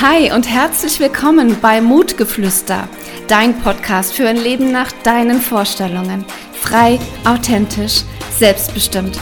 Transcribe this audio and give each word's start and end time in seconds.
Hi 0.00 0.32
und 0.32 0.50
herzlich 0.50 0.98
willkommen 0.98 1.56
bei 1.62 1.80
Mutgeflüster, 1.80 2.88
dein 3.28 3.56
Podcast 3.60 4.12
für 4.12 4.28
ein 4.28 4.36
Leben 4.36 4.72
nach 4.72 4.90
deinen 5.04 5.40
Vorstellungen. 5.40 6.24
Frei, 6.52 6.98
authentisch, 7.24 8.02
selbstbestimmt. 8.36 9.20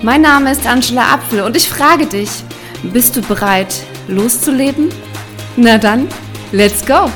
Mein 0.00 0.22
Name 0.22 0.52
ist 0.52 0.66
Angela 0.66 1.12
Apfel 1.12 1.42
und 1.42 1.54
ich 1.54 1.68
frage 1.68 2.06
dich, 2.06 2.30
bist 2.82 3.14
du 3.14 3.20
bereit, 3.20 3.74
loszuleben? 4.08 4.88
Na 5.56 5.76
dann, 5.76 6.08
let's 6.50 6.84
go! 6.86 7.10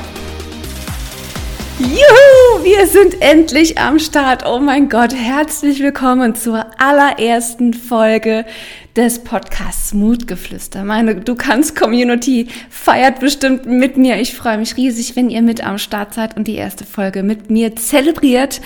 Juhu, 1.79 2.63
wir 2.63 2.85
sind 2.85 3.19
endlich 3.23 3.79
am 3.79 3.97
Start. 3.97 4.45
Oh 4.45 4.59
mein 4.59 4.87
Gott, 4.87 5.15
herzlich 5.15 5.79
willkommen 5.79 6.35
zur 6.35 6.67
allerersten 6.77 7.73
Folge 7.73 8.45
des 8.95 9.19
Podcasts 9.19 9.93
Mutgeflüster. 9.93 10.83
Meine 10.83 11.15
Du 11.15 11.35
kannst 11.35 11.75
Community 11.75 12.47
feiert 12.69 13.21
bestimmt 13.21 13.65
mit 13.65 13.95
mir. 13.95 14.19
Ich 14.19 14.33
freue 14.33 14.57
mich 14.57 14.75
riesig, 14.75 15.15
wenn 15.15 15.29
ihr 15.29 15.41
mit 15.41 15.65
am 15.65 15.77
Start 15.77 16.13
seid 16.13 16.35
und 16.35 16.47
die 16.47 16.55
erste 16.55 16.83
Folge 16.83 17.23
mit 17.23 17.49
mir 17.49 17.75
zelebriert, 17.75 18.59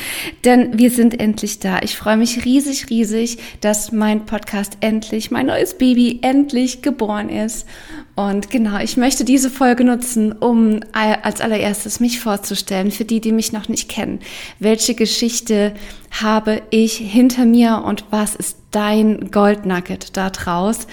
denn 0.43 0.77
wir 0.77 0.89
sind 0.89 1.19
endlich 1.19 1.59
da. 1.59 1.80
Ich 1.83 1.95
freue 1.95 2.17
mich 2.17 2.43
riesig, 2.43 2.89
riesig, 2.89 3.38
dass 3.61 3.91
mein 3.91 4.25
Podcast 4.25 4.77
endlich, 4.80 5.30
mein 5.30 5.45
neues 5.45 5.77
Baby 5.77 6.19
endlich 6.23 6.81
geboren 6.81 7.30
ist. 7.30 7.67
Und 8.16 8.49
genau, 8.49 8.80
ich 8.80 8.97
möchte 8.97 9.25
diese 9.25 9.49
Folge 9.49 9.83
nutzen, 9.83 10.31
um 10.31 10.80
als 10.94 11.41
allererstes 11.41 11.99
mich 11.99 12.19
vorzustellen, 12.19 12.89
für 12.91 13.05
die, 13.05 13.19
die 13.19 13.33
mich 13.33 13.52
noch 13.52 13.67
nicht 13.67 13.89
kennen. 13.89 14.19
Welche 14.57 14.95
Geschichte 14.95 15.73
habe 16.11 16.61
ich 16.69 16.94
hinter 16.95 17.45
mir 17.45 17.83
und 17.85 18.05
was 18.09 18.35
ist 18.35 18.64
dein 18.75 19.31
Goldnugget 19.31 20.17
da 20.17 20.30
draus? 20.30 20.88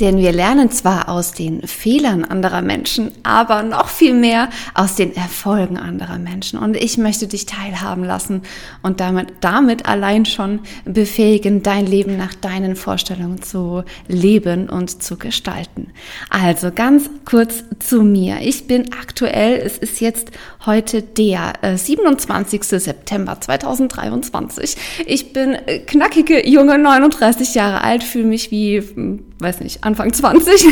Denn 0.00 0.18
wir 0.18 0.32
lernen 0.32 0.70
zwar 0.70 1.08
aus 1.08 1.32
den 1.32 1.66
Fehlern 1.66 2.24
anderer 2.24 2.62
Menschen, 2.62 3.12
aber 3.22 3.62
noch 3.62 3.88
viel 3.88 4.14
mehr 4.14 4.48
aus 4.74 4.94
den 4.94 5.14
Erfolgen 5.14 5.76
anderer 5.76 6.18
Menschen. 6.18 6.58
Und 6.58 6.76
ich 6.76 6.98
möchte 6.98 7.26
dich 7.26 7.46
teilhaben 7.46 8.04
lassen 8.04 8.42
und 8.82 9.00
damit, 9.00 9.34
damit 9.40 9.86
allein 9.86 10.24
schon 10.24 10.60
befähigen, 10.84 11.62
dein 11.62 11.86
Leben 11.86 12.16
nach 12.16 12.34
deinen 12.34 12.74
Vorstellungen 12.76 13.42
zu 13.42 13.84
leben 14.08 14.68
und 14.68 15.02
zu 15.02 15.16
gestalten. 15.16 15.88
Also 16.30 16.70
ganz 16.72 17.10
kurz 17.24 17.64
zu 17.78 18.02
mir. 18.02 18.40
Ich 18.42 18.66
bin 18.66 18.92
aktuell, 18.92 19.60
es 19.64 19.78
ist 19.78 20.00
jetzt 20.00 20.30
heute 20.64 21.02
der 21.02 21.52
27. 21.76 22.60
Äh, 22.60 22.80
September 22.80 23.40
2023. 23.40 24.76
Ich 25.06 25.32
bin 25.32 25.56
knackige 25.86 26.48
junge 26.48 26.78
39 26.78 27.54
Jahre 27.54 27.82
alt, 27.82 28.02
fühle 28.02 28.26
mich 28.26 28.50
wie, 28.50 28.78
hm, 28.78 29.24
weiß 29.38 29.60
nicht, 29.60 29.84
Anfang 29.92 30.10
20, 30.10 30.68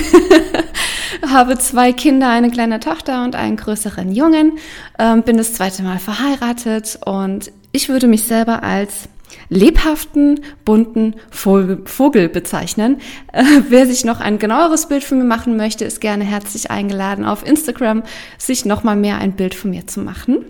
habe 1.29 1.59
zwei 1.59 1.93
Kinder, 1.93 2.31
eine 2.31 2.51
kleine 2.51 2.81
Tochter 2.81 3.23
und 3.23 3.37
einen 3.37 3.59
größeren 3.59 4.11
Jungen, 4.11 4.53
ähm, 4.99 5.25
bin 5.25 5.37
das 5.37 5.53
zweite 5.53 5.83
Mal 5.83 5.99
verheiratet 5.99 6.99
und 7.05 7.53
ich 7.71 7.91
würde 7.91 8.07
mich 8.07 8.23
selber 8.23 8.63
als 8.63 9.11
lebhaften, 9.51 10.41
bunten 10.65 11.17
Vogel, 11.31 11.83
Vogel 11.85 12.31
bezeichnen. 12.31 12.97
Äh, 13.35 13.45
wer 13.69 13.87
sich 13.87 14.07
noch 14.07 14.21
ein 14.21 14.39
genaueres 14.39 14.89
Bild 14.89 15.05
von 15.05 15.19
mir 15.19 15.25
machen 15.25 15.59
möchte, 15.59 15.85
ist 15.85 16.01
gerne 16.01 16.25
herzlich 16.25 16.71
eingeladen, 16.71 17.27
auf 17.27 17.47
Instagram 17.47 18.03
sich 18.39 18.65
noch 18.65 18.85
mal 18.85 18.97
mehr 18.97 19.19
ein 19.19 19.33
Bild 19.33 19.55
von 19.55 19.69
mir 19.69 19.87
zu 19.87 20.01
machen. 20.01 20.47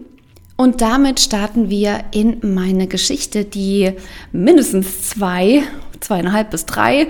Und 0.56 0.80
damit 0.80 1.18
starten 1.18 1.70
wir 1.70 2.05
in 2.12 2.38
meine 2.55 2.86
Geschichte, 2.86 3.44
die 3.44 3.94
mindestens 4.30 5.08
zwei 5.08 5.64
zweieinhalb 6.00 6.50
bis 6.50 6.66
drei 6.66 7.08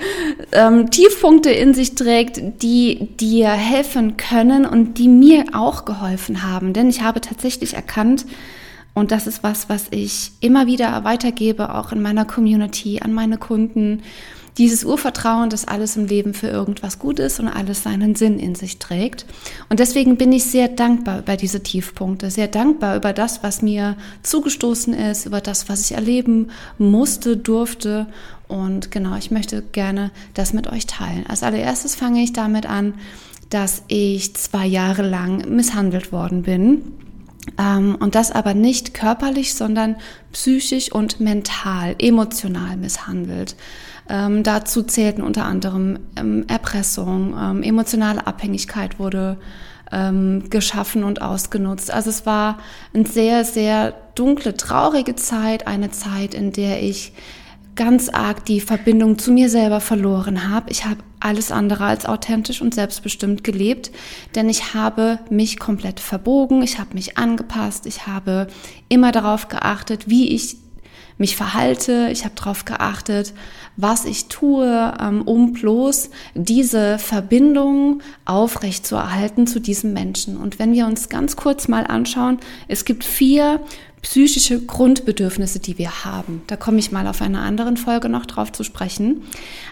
ähm, 0.52 0.90
Tiefpunkte 0.90 1.50
in 1.50 1.74
sich 1.74 1.94
trägt, 1.94 2.62
die 2.62 3.08
dir 3.16 3.48
helfen 3.50 4.16
können 4.16 4.66
und 4.66 4.98
die 4.98 5.08
mir 5.08 5.46
auch 5.52 5.84
geholfen 5.84 6.42
haben. 6.42 6.72
Denn 6.72 6.88
ich 6.88 7.02
habe 7.02 7.20
tatsächlich 7.20 7.74
erkannt, 7.74 8.26
und 8.92 9.12
das 9.12 9.26
ist 9.26 9.42
was, 9.42 9.68
was 9.68 9.86
ich 9.90 10.32
immer 10.40 10.66
wieder 10.66 11.04
weitergebe, 11.04 11.74
auch 11.74 11.92
in 11.92 12.02
meiner 12.02 12.24
Community, 12.24 13.00
an 13.00 13.12
meine 13.12 13.38
Kunden, 13.38 14.02
dieses 14.58 14.84
Urvertrauen, 14.84 15.50
dass 15.50 15.66
alles 15.66 15.96
im 15.96 16.06
Leben 16.06 16.34
für 16.34 16.48
irgendwas 16.48 16.98
gut 16.98 17.18
ist 17.18 17.40
und 17.40 17.48
alles 17.48 17.82
seinen 17.82 18.14
Sinn 18.14 18.38
in 18.38 18.54
sich 18.54 18.78
trägt. 18.78 19.26
Und 19.68 19.80
deswegen 19.80 20.16
bin 20.16 20.32
ich 20.32 20.44
sehr 20.44 20.68
dankbar 20.68 21.20
über 21.20 21.36
diese 21.36 21.62
Tiefpunkte, 21.62 22.30
sehr 22.30 22.48
dankbar 22.48 22.96
über 22.96 23.12
das, 23.12 23.42
was 23.42 23.62
mir 23.62 23.96
zugestoßen 24.22 24.94
ist, 24.94 25.26
über 25.26 25.40
das, 25.40 25.68
was 25.68 25.90
ich 25.90 25.96
erleben 25.96 26.50
musste, 26.78 27.36
durfte 27.36 28.06
und 28.50 28.90
genau, 28.90 29.16
ich 29.16 29.30
möchte 29.30 29.62
gerne 29.62 30.10
das 30.34 30.52
mit 30.52 30.66
euch 30.66 30.86
teilen. 30.86 31.24
Als 31.28 31.44
allererstes 31.44 31.94
fange 31.94 32.20
ich 32.20 32.32
damit 32.32 32.66
an, 32.66 32.94
dass 33.48 33.84
ich 33.86 34.34
zwei 34.34 34.66
Jahre 34.66 35.02
lang 35.02 35.48
misshandelt 35.54 36.10
worden 36.10 36.42
bin. 36.42 36.82
Ähm, 37.58 37.96
und 38.00 38.16
das 38.16 38.32
aber 38.32 38.54
nicht 38.54 38.92
körperlich, 38.92 39.54
sondern 39.54 39.96
psychisch 40.32 40.90
und 40.90 41.20
mental, 41.20 41.94
emotional 41.98 42.76
misshandelt. 42.76 43.54
Ähm, 44.08 44.42
dazu 44.42 44.82
zählten 44.82 45.22
unter 45.22 45.44
anderem 45.44 45.98
ähm, 46.16 46.44
Erpressung, 46.48 47.34
ähm, 47.38 47.62
emotionale 47.62 48.26
Abhängigkeit 48.26 48.98
wurde 48.98 49.36
ähm, 49.92 50.48
geschaffen 50.50 51.04
und 51.04 51.22
ausgenutzt. 51.22 51.90
Also 51.90 52.10
es 52.10 52.26
war 52.26 52.58
eine 52.94 53.06
sehr, 53.06 53.44
sehr 53.44 53.94
dunkle, 54.14 54.56
traurige 54.56 55.16
Zeit, 55.16 55.66
eine 55.66 55.90
Zeit, 55.90 56.34
in 56.34 56.52
der 56.52 56.82
ich 56.82 57.12
ganz 57.76 58.08
arg 58.08 58.44
die 58.44 58.60
Verbindung 58.60 59.18
zu 59.18 59.32
mir 59.32 59.48
selber 59.48 59.80
verloren 59.80 60.50
habe. 60.50 60.70
Ich 60.70 60.84
habe 60.84 60.98
alles 61.18 61.52
andere 61.52 61.84
als 61.84 62.04
authentisch 62.04 62.60
und 62.60 62.74
selbstbestimmt 62.74 63.44
gelebt, 63.44 63.90
denn 64.34 64.48
ich 64.48 64.74
habe 64.74 65.18
mich 65.30 65.58
komplett 65.58 66.00
verbogen, 66.00 66.62
ich 66.62 66.78
habe 66.78 66.94
mich 66.94 67.16
angepasst, 67.16 67.86
ich 67.86 68.06
habe 68.06 68.48
immer 68.88 69.12
darauf 69.12 69.48
geachtet, 69.48 70.08
wie 70.08 70.34
ich 70.34 70.56
mich 71.20 71.36
verhalte, 71.36 72.08
ich 72.10 72.24
habe 72.24 72.34
darauf 72.34 72.64
geachtet, 72.64 73.34
was 73.76 74.04
ich 74.04 74.26
tue, 74.26 74.94
ähm, 75.00 75.22
um 75.22 75.52
bloß 75.52 76.10
diese 76.34 76.98
Verbindung 76.98 78.02
aufrechtzuerhalten 78.24 79.46
zu 79.46 79.60
diesem 79.60 79.92
Menschen. 79.92 80.36
Und 80.36 80.58
wenn 80.58 80.72
wir 80.72 80.86
uns 80.86 81.08
ganz 81.08 81.36
kurz 81.36 81.68
mal 81.68 81.86
anschauen, 81.86 82.38
es 82.68 82.84
gibt 82.84 83.04
vier 83.04 83.60
psychische 84.02 84.64
Grundbedürfnisse, 84.64 85.58
die 85.60 85.76
wir 85.76 86.04
haben. 86.04 86.42
Da 86.46 86.56
komme 86.56 86.78
ich 86.78 86.90
mal 86.90 87.06
auf 87.06 87.20
einer 87.20 87.42
anderen 87.42 87.76
Folge 87.76 88.08
noch 88.08 88.24
drauf 88.24 88.50
zu 88.50 88.64
sprechen. 88.64 89.22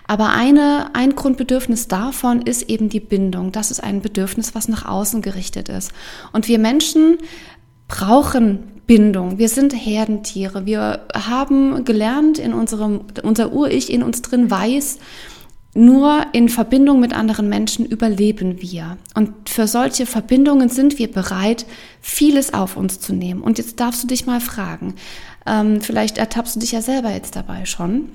Aber 0.07 0.31
eine, 0.31 0.91
ein 0.95 1.15
Grundbedürfnis 1.15 1.89
davon 1.89 2.43
ist 2.43 2.69
eben 2.69 2.91
die 2.91 3.01
Bindung. 3.01 3.53
Das 3.53 3.71
ist 3.71 3.83
ein 3.83 4.03
Bedürfnis, 4.03 4.55
was 4.55 4.69
nach 4.69 4.85
außen 4.85 5.23
gerichtet 5.23 5.71
ist. 5.71 5.93
Und 6.33 6.47
wir 6.47 6.59
Menschen 6.59 7.17
brauchen 7.89 8.61
Bindung. 8.87 9.39
Wir 9.39 9.49
sind 9.49 9.73
Herdentiere. 9.73 10.65
Wir 10.65 11.01
haben 11.15 11.85
gelernt 11.85 12.39
in 12.39 12.55
unserem, 12.55 13.01
unser 13.23 13.53
Ur-Ich 13.53 13.93
in 13.93 14.03
uns 14.03 14.23
drin 14.23 14.51
weiß, 14.51 14.99
nur 15.75 16.27
in 16.33 16.49
Verbindung 16.49 16.99
mit 16.99 17.13
anderen 17.13 17.49
Menschen 17.49 17.85
überleben 17.85 18.63
wir. 18.63 18.97
Und 19.15 19.49
für 19.49 19.67
solche 19.67 20.07
Verbindungen 20.07 20.69
sind 20.71 20.99
wir 20.99 21.11
bereit, 21.13 21.67
vieles 22.01 22.55
auf 22.55 22.77
uns 22.77 23.01
zu 23.01 23.13
nehmen. 23.13 23.43
Und 23.43 23.59
jetzt 23.59 23.79
darfst 23.79 24.03
du 24.03 24.07
dich 24.07 24.27
mal 24.27 24.41
fragen, 24.41 24.95
ähm, 25.47 25.81
vielleicht 25.81 26.19
ertappst 26.19 26.57
du 26.57 26.61
dich 26.61 26.73
ja 26.73 26.81
selber 26.81 27.11
jetzt 27.11 27.37
dabei 27.37 27.65
schon. 27.65 28.09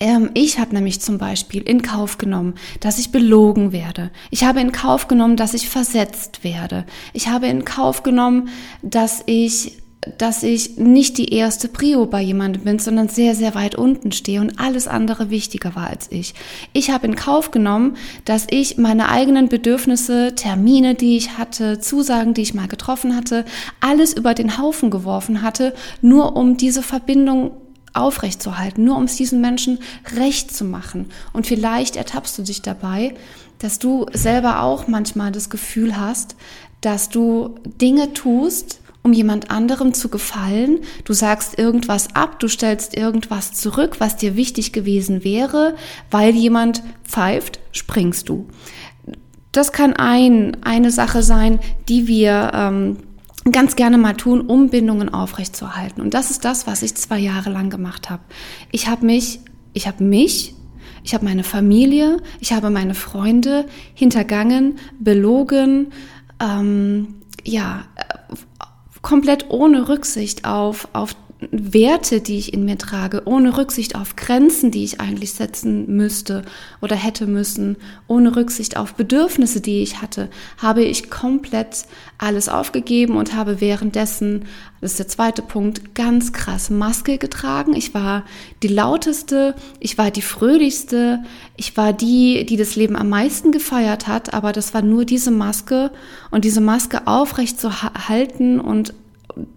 Ähm, 0.00 0.30
ich 0.34 0.58
habe 0.58 0.74
nämlich 0.74 1.00
zum 1.00 1.18
Beispiel 1.18 1.62
in 1.62 1.82
Kauf 1.82 2.18
genommen, 2.18 2.54
dass 2.80 2.98
ich 2.98 3.12
belogen 3.12 3.70
werde. 3.72 4.10
Ich 4.30 4.44
habe 4.44 4.60
in 4.60 4.72
Kauf 4.72 5.06
genommen, 5.06 5.36
dass 5.36 5.54
ich 5.54 5.68
versetzt 5.68 6.42
werde. 6.42 6.86
Ich 7.12 7.28
habe 7.28 7.46
in 7.46 7.64
Kauf 7.64 8.02
genommen, 8.02 8.48
dass 8.82 9.22
ich 9.26 9.76
dass 10.16 10.42
ich 10.42 10.78
nicht 10.78 11.18
die 11.18 11.34
erste 11.34 11.68
Prio 11.68 12.06
bei 12.06 12.22
jemandem 12.22 12.64
bin, 12.64 12.78
sondern 12.78 13.08
sehr, 13.08 13.34
sehr 13.34 13.54
weit 13.54 13.74
unten 13.74 14.12
stehe 14.12 14.40
und 14.40 14.58
alles 14.58 14.88
andere 14.88 15.28
wichtiger 15.28 15.74
war 15.74 15.88
als 15.88 16.10
ich. 16.10 16.32
Ich 16.72 16.90
habe 16.90 17.06
in 17.06 17.16
Kauf 17.16 17.50
genommen, 17.50 17.98
dass 18.24 18.46
ich 18.48 18.78
meine 18.78 19.10
eigenen 19.10 19.50
Bedürfnisse, 19.50 20.34
Termine, 20.34 20.94
die 20.94 21.18
ich 21.18 21.36
hatte, 21.36 21.80
Zusagen, 21.80 22.32
die 22.32 22.40
ich 22.40 22.54
mal 22.54 22.68
getroffen 22.68 23.14
hatte, 23.14 23.44
alles 23.80 24.14
über 24.14 24.32
den 24.32 24.56
Haufen 24.56 24.90
geworfen 24.90 25.42
hatte, 25.42 25.74
nur 26.00 26.34
um 26.34 26.56
diese 26.56 26.82
Verbindung 26.82 27.50
aufrechtzuerhalten, 27.92 28.84
nur 28.84 28.96
um 28.96 29.04
es 29.04 29.16
diesen 29.16 29.40
Menschen 29.40 29.78
recht 30.16 30.54
zu 30.54 30.64
machen. 30.64 31.06
Und 31.32 31.46
vielleicht 31.46 31.96
ertappst 31.96 32.38
du 32.38 32.42
dich 32.42 32.62
dabei, 32.62 33.14
dass 33.58 33.78
du 33.78 34.06
selber 34.12 34.62
auch 34.62 34.86
manchmal 34.86 35.32
das 35.32 35.50
Gefühl 35.50 35.96
hast, 35.98 36.36
dass 36.80 37.08
du 37.08 37.56
Dinge 37.80 38.12
tust, 38.14 38.80
um 39.02 39.12
jemand 39.12 39.50
anderem 39.50 39.94
zu 39.94 40.08
gefallen. 40.08 40.80
Du 41.04 41.12
sagst 41.12 41.58
irgendwas 41.58 42.14
ab, 42.14 42.38
du 42.38 42.48
stellst 42.48 42.96
irgendwas 42.96 43.52
zurück, 43.52 43.96
was 43.98 44.16
dir 44.16 44.36
wichtig 44.36 44.72
gewesen 44.72 45.24
wäre, 45.24 45.74
weil 46.10 46.34
jemand 46.34 46.82
pfeift, 47.04 47.60
springst 47.72 48.28
du. 48.28 48.46
Das 49.52 49.72
kann 49.72 49.94
ein, 49.94 50.58
eine 50.62 50.90
Sache 50.90 51.22
sein, 51.22 51.58
die 51.88 52.06
wir 52.06 52.52
ähm, 52.54 52.96
ganz 53.50 53.76
gerne 53.76 53.98
mal 53.98 54.14
tun, 54.14 54.42
um 54.42 54.68
Bindungen 54.68 55.08
aufrechtzuerhalten. 55.08 56.02
Und 56.02 56.14
das 56.14 56.30
ist 56.30 56.44
das, 56.44 56.66
was 56.66 56.82
ich 56.82 56.94
zwei 56.94 57.18
Jahre 57.18 57.50
lang 57.50 57.70
gemacht 57.70 58.10
habe. 58.10 58.22
Ich 58.70 58.88
habe 58.88 59.06
mich, 59.06 59.40
ich 59.72 59.86
habe 59.86 60.04
mich 60.04 60.54
ich 61.02 61.14
habe 61.14 61.24
meine 61.24 61.44
Familie, 61.44 62.18
ich 62.40 62.52
habe 62.52 62.70
meine 62.70 62.94
Freunde 62.94 63.66
hintergangen, 63.94 64.78
belogen, 64.98 65.92
ähm, 66.40 67.22
ja, 67.44 67.84
äh, 67.96 68.34
komplett 69.02 69.46
ohne 69.48 69.88
Rücksicht 69.88 70.44
auf, 70.44 70.88
auf 70.92 71.16
Werte, 71.50 72.20
die 72.20 72.38
ich 72.38 72.52
in 72.52 72.64
mir 72.64 72.76
trage, 72.76 73.22
ohne 73.24 73.56
Rücksicht 73.56 73.94
auf 73.94 74.16
Grenzen, 74.16 74.70
die 74.70 74.84
ich 74.84 75.00
eigentlich 75.00 75.32
setzen 75.32 75.96
müsste 75.96 76.42
oder 76.82 76.96
hätte 76.96 77.26
müssen, 77.26 77.76
ohne 78.06 78.36
Rücksicht 78.36 78.76
auf 78.76 78.94
Bedürfnisse, 78.94 79.60
die 79.60 79.82
ich 79.82 80.02
hatte, 80.02 80.28
habe 80.58 80.82
ich 80.82 81.08
komplett 81.08 81.84
alles 82.18 82.48
aufgegeben 82.50 83.16
und 83.16 83.34
habe 83.34 83.60
währenddessen, 83.60 84.44
das 84.80 84.92
ist 84.92 84.98
der 84.98 85.08
zweite 85.08 85.40
Punkt, 85.40 85.94
ganz 85.94 86.32
krass 86.32 86.68
Maske 86.68 87.16
getragen. 87.16 87.74
Ich 87.74 87.94
war 87.94 88.24
die 88.62 88.68
lauteste, 88.68 89.54
ich 89.78 89.96
war 89.96 90.10
die 90.10 90.22
fröhlichste, 90.22 91.22
ich 91.56 91.76
war 91.76 91.94
die, 91.94 92.44
die 92.44 92.58
das 92.58 92.76
Leben 92.76 92.96
am 92.96 93.08
meisten 93.08 93.50
gefeiert 93.50 94.06
hat, 94.06 94.34
aber 94.34 94.52
das 94.52 94.74
war 94.74 94.82
nur 94.82 95.06
diese 95.06 95.30
Maske 95.30 95.90
und 96.30 96.44
diese 96.44 96.60
Maske 96.60 97.06
aufrecht 97.06 97.58
zu 97.58 97.82
halten 97.82 98.60
und 98.60 98.92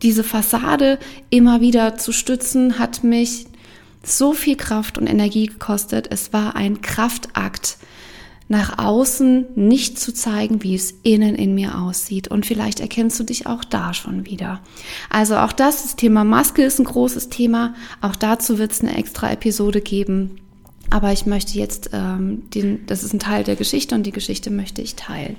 diese 0.02 0.24
Fassade 0.24 1.00
immer 1.30 1.62
wieder 1.62 1.98
zu 1.98 2.12
stützen, 2.12 2.80
hat 2.80 3.04
mich 3.04 3.48
so 4.04 4.34
viel 4.34 4.58
Kraft 4.58 4.98
und 4.98 5.08
Energie 5.08 5.48
gekostet. 5.48 6.08
Es 6.10 6.34
war 6.34 6.56
ein 6.56 6.82
Kraftakt, 6.82 7.78
nach 8.50 8.78
außen 8.78 9.46
nicht 9.56 9.98
zu 9.98 10.14
zeigen, 10.14 10.64
wie 10.64 10.76
es 10.76 10.94
innen 11.04 11.36
in 11.36 11.56
mir 11.56 11.80
aussieht. 11.80 12.28
Und 12.28 12.46
vielleicht 12.46 12.82
erkennst 12.82 13.20
du 13.20 13.24
dich 13.24 13.48
auch 13.48 13.64
da 13.64 13.94
schon 13.94 14.26
wieder. 14.26 14.62
Also 15.10 15.38
auch 15.38 15.54
das, 15.54 15.84
das 15.84 15.96
Thema 15.96 16.24
Maske 16.24 16.64
ist 16.64 16.80
ein 16.80 16.86
großes 16.86 17.30
Thema. 17.30 17.74
Auch 18.02 18.16
dazu 18.16 18.58
wird 18.58 18.72
es 18.72 18.82
eine 18.82 18.98
extra 18.98 19.32
Episode 19.32 19.82
geben. 19.82 20.40
Aber 20.94 21.12
ich 21.12 21.26
möchte 21.26 21.58
jetzt, 21.58 21.90
ähm, 21.92 22.48
den, 22.52 22.86
das 22.86 23.04
ist 23.04 23.14
ein 23.14 23.20
Teil 23.20 23.44
der 23.44 23.56
Geschichte 23.56 23.96
und 23.96 24.04
die 24.04 24.12
Geschichte 24.12 24.52
möchte 24.52 24.84
ich 24.84 24.94
teilen. 24.94 25.38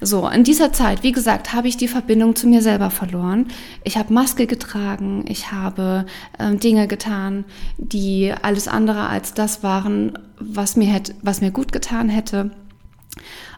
So, 0.00 0.26
in 0.26 0.44
dieser 0.44 0.72
Zeit, 0.72 1.02
wie 1.02 1.12
gesagt, 1.12 1.52
habe 1.52 1.68
ich 1.68 1.76
die 1.76 1.88
Verbindung 1.88 2.36
zu 2.36 2.46
mir 2.46 2.62
selber 2.62 2.88
verloren. 2.88 3.48
Ich 3.82 3.98
habe 3.98 4.14
Maske 4.14 4.46
getragen, 4.46 5.26
ich 5.28 5.52
habe 5.52 6.06
ähm, 6.38 6.58
Dinge 6.58 6.88
getan, 6.88 7.44
die 7.76 8.32
alles 8.40 8.66
andere 8.66 9.06
als 9.06 9.34
das 9.34 9.62
waren, 9.62 10.18
was 10.40 10.74
mir, 10.74 10.88
hätte, 10.88 11.14
was 11.20 11.42
mir 11.42 11.50
gut 11.50 11.70
getan 11.70 12.08
hätte 12.08 12.50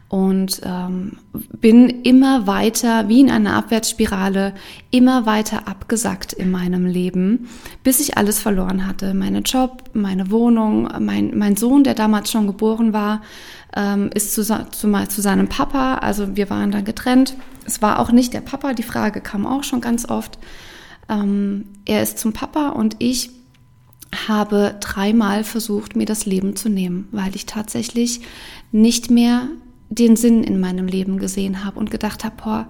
und 0.09 0.61
ähm, 0.65 1.19
bin 1.61 1.89
immer 1.89 2.47
weiter, 2.47 3.09
wie 3.09 3.21
in 3.21 3.31
einer 3.31 3.55
Abwärtsspirale, 3.55 4.55
immer 4.91 5.27
weiter 5.27 5.67
abgesackt 5.67 6.33
in 6.33 6.51
meinem 6.51 6.87
Leben, 6.87 7.49
bis 7.83 7.99
ich 7.99 8.17
alles 8.17 8.39
verloren 8.39 8.87
hatte. 8.87 9.15
Meine 9.15 9.41
Job, 9.41 9.83
meine 9.95 10.31
Wohnung, 10.31 10.89
mein, 11.01 11.37
mein 11.37 11.57
Sohn, 11.57 11.83
der 11.83 11.95
damals 11.95 12.31
schon 12.31 12.47
geboren 12.47 12.93
war, 12.93 13.23
ähm, 13.75 14.11
ist 14.15 14.33
zu, 14.33 14.45
zu, 14.45 14.67
zu 14.71 15.21
seinem 15.21 15.49
Papa. 15.49 15.97
Also 15.97 16.37
wir 16.37 16.51
waren 16.51 16.71
dann 16.71 16.85
getrennt. 16.85 17.35
Es 17.65 17.83
war 17.83 17.99
auch 17.99 18.13
nicht 18.13 18.33
der 18.33 18.43
Papa, 18.43 18.75
die 18.75 18.85
Frage 18.85 19.21
kam 19.21 19.45
auch 19.45 19.65
schon 19.65 19.81
ganz 19.81 20.09
oft. 20.09 20.39
Ähm, 21.09 21.65
er 21.85 22.03
ist 22.03 22.19
zum 22.19 22.33
Papa 22.33 22.69
und 22.71 22.95
ich 23.01 23.31
habe 24.29 24.77
dreimal 24.81 25.43
versucht, 25.43 25.97
mir 25.97 26.07
das 26.07 26.27
Leben 26.27 26.55
zu 26.55 26.69
nehmen, 26.69 27.09
weil 27.11 27.35
ich 27.35 27.45
tatsächlich 27.45 28.21
nicht 28.71 29.11
mehr 29.11 29.49
den 29.89 30.17
Sinn 30.17 30.43
in 30.45 30.61
meinem 30.61 30.87
Leben 30.87 31.19
gesehen 31.19 31.65
habe 31.65 31.79
und 31.79 31.91
gedacht 31.91 32.25
habe, 32.25 32.37
boah, 32.43 32.69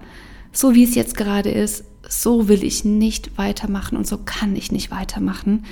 so 0.51 0.75
wie 0.75 0.83
es 0.83 0.95
jetzt 0.95 1.17
gerade 1.17 1.49
ist, 1.49 1.83
so 2.07 2.47
will 2.47 2.63
ich 2.63 2.85
nicht 2.85 3.37
weitermachen 3.37 3.97
und 3.97 4.07
so 4.07 4.17
kann 4.17 4.55
ich 4.55 4.71
nicht 4.71 4.91
weitermachen. 4.91 5.65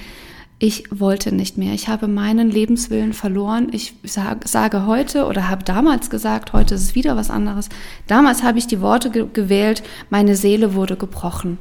Ich 0.58 0.86
wollte 0.90 1.36
nicht 1.36 1.58
mehr. 1.58 1.74
Ich 1.74 1.90
habe 1.90 2.08
meinen 2.08 2.50
Lebenswillen 2.50 3.12
verloren. 3.14 3.68
Ich 3.74 3.94
sage 4.04 4.86
heute 4.86 5.26
oder 5.26 5.50
habe 5.50 5.66
damals 5.66 6.10
gesagt, 6.10 6.54
heute 6.54 6.76
ist 6.76 6.84
es 6.84 6.96
wieder 6.96 7.18
was 7.18 7.30
anderes. 7.30 7.68
Damals 8.08 8.42
habe 8.42 8.58
ich 8.58 8.68
die 8.68 8.80
Worte 8.80 9.12
ge 9.12 9.28
gewählt, 9.32 9.84
meine 10.10 10.36
Seele 10.36 10.74
wurde 10.74 10.96
gebrochen. 10.96 11.60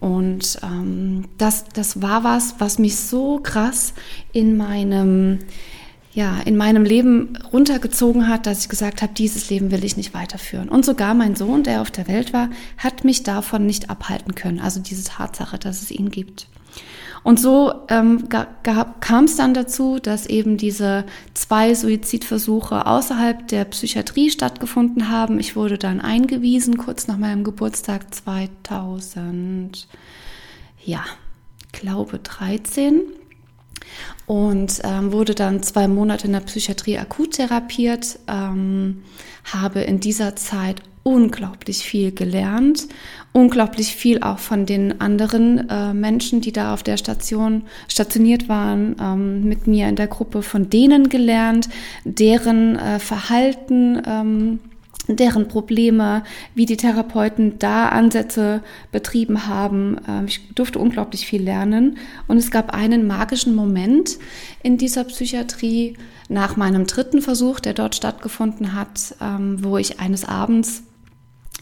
Und 0.00 0.58
ähm, 0.64 1.26
das, 1.38 1.66
das 1.72 2.02
war 2.02 2.24
was, 2.24 2.56
was 2.58 2.80
mich 2.80 2.96
so 2.96 3.38
krass 3.38 3.94
in 4.32 4.56
meinem 4.56 5.38
ja, 6.14 6.38
in 6.40 6.56
meinem 6.56 6.84
Leben 6.84 7.38
runtergezogen 7.52 8.28
hat, 8.28 8.46
dass 8.46 8.60
ich 8.60 8.68
gesagt 8.68 9.00
habe, 9.00 9.14
dieses 9.14 9.48
Leben 9.48 9.70
will 9.70 9.82
ich 9.82 9.96
nicht 9.96 10.12
weiterführen. 10.12 10.68
Und 10.68 10.84
sogar 10.84 11.14
mein 11.14 11.36
Sohn, 11.36 11.62
der 11.62 11.80
auf 11.80 11.90
der 11.90 12.06
Welt 12.06 12.32
war, 12.34 12.50
hat 12.76 13.04
mich 13.04 13.22
davon 13.22 13.64
nicht 13.64 13.88
abhalten 13.88 14.34
können. 14.34 14.60
Also 14.60 14.80
diese 14.80 15.04
Tatsache, 15.04 15.58
dass 15.58 15.80
es 15.80 15.90
ihn 15.90 16.10
gibt. 16.10 16.48
Und 17.22 17.38
so 17.38 17.72
ähm, 17.88 18.28
kam 19.00 19.24
es 19.24 19.36
dann 19.36 19.54
dazu, 19.54 20.00
dass 20.00 20.26
eben 20.26 20.56
diese 20.56 21.04
zwei 21.34 21.72
Suizidversuche 21.72 22.86
außerhalb 22.86 23.46
der 23.46 23.64
Psychiatrie 23.66 24.28
stattgefunden 24.28 25.08
haben. 25.08 25.38
Ich 25.38 25.54
wurde 25.54 25.78
dann 25.78 26.00
eingewiesen, 26.00 26.76
kurz 26.78 27.06
nach 27.06 27.18
meinem 27.18 27.44
Geburtstag 27.44 28.12
2000, 28.12 29.86
ja, 30.84 31.04
glaube 31.70 32.18
13 32.18 33.02
und 34.26 34.80
ähm, 34.84 35.12
wurde 35.12 35.34
dann 35.34 35.62
zwei 35.62 35.88
Monate 35.88 36.26
in 36.26 36.32
der 36.32 36.40
Psychiatrie 36.40 36.98
akut 36.98 37.32
therapiert, 37.32 38.18
ähm, 38.28 39.02
habe 39.44 39.80
in 39.80 40.00
dieser 40.00 40.36
Zeit 40.36 40.82
unglaublich 41.02 41.78
viel 41.78 42.12
gelernt, 42.12 42.86
unglaublich 43.32 43.94
viel 43.94 44.22
auch 44.22 44.38
von 44.38 44.66
den 44.66 45.00
anderen 45.00 45.68
äh, 45.68 45.92
Menschen, 45.92 46.40
die 46.40 46.52
da 46.52 46.72
auf 46.72 46.82
der 46.82 46.96
Station 46.96 47.62
stationiert 47.88 48.48
waren, 48.48 48.96
ähm, 49.00 49.44
mit 49.44 49.66
mir 49.66 49.88
in 49.88 49.96
der 49.96 50.06
Gruppe 50.06 50.42
von 50.42 50.70
denen 50.70 51.08
gelernt, 51.08 51.68
deren 52.04 52.76
äh, 52.76 52.98
Verhalten 53.00 54.00
ähm, 54.06 54.60
deren 55.08 55.48
Probleme, 55.48 56.22
wie 56.54 56.66
die 56.66 56.76
Therapeuten 56.76 57.58
da 57.58 57.88
Ansätze 57.88 58.62
betrieben 58.92 59.46
haben. 59.46 59.98
Ähm, 60.08 60.26
ich 60.26 60.48
durfte 60.54 60.78
unglaublich 60.78 61.26
viel 61.26 61.42
lernen 61.42 61.98
und 62.28 62.36
es 62.36 62.50
gab 62.50 62.72
einen 62.72 63.06
magischen 63.06 63.54
Moment 63.54 64.18
in 64.62 64.78
dieser 64.78 65.04
Psychiatrie 65.04 65.96
nach 66.28 66.56
meinem 66.56 66.86
dritten 66.86 67.20
Versuch, 67.20 67.60
der 67.60 67.74
dort 67.74 67.94
stattgefunden 67.94 68.74
hat, 68.74 69.16
ähm, 69.20 69.62
wo 69.62 69.76
ich 69.76 70.00
eines 70.00 70.24
Abends 70.24 70.84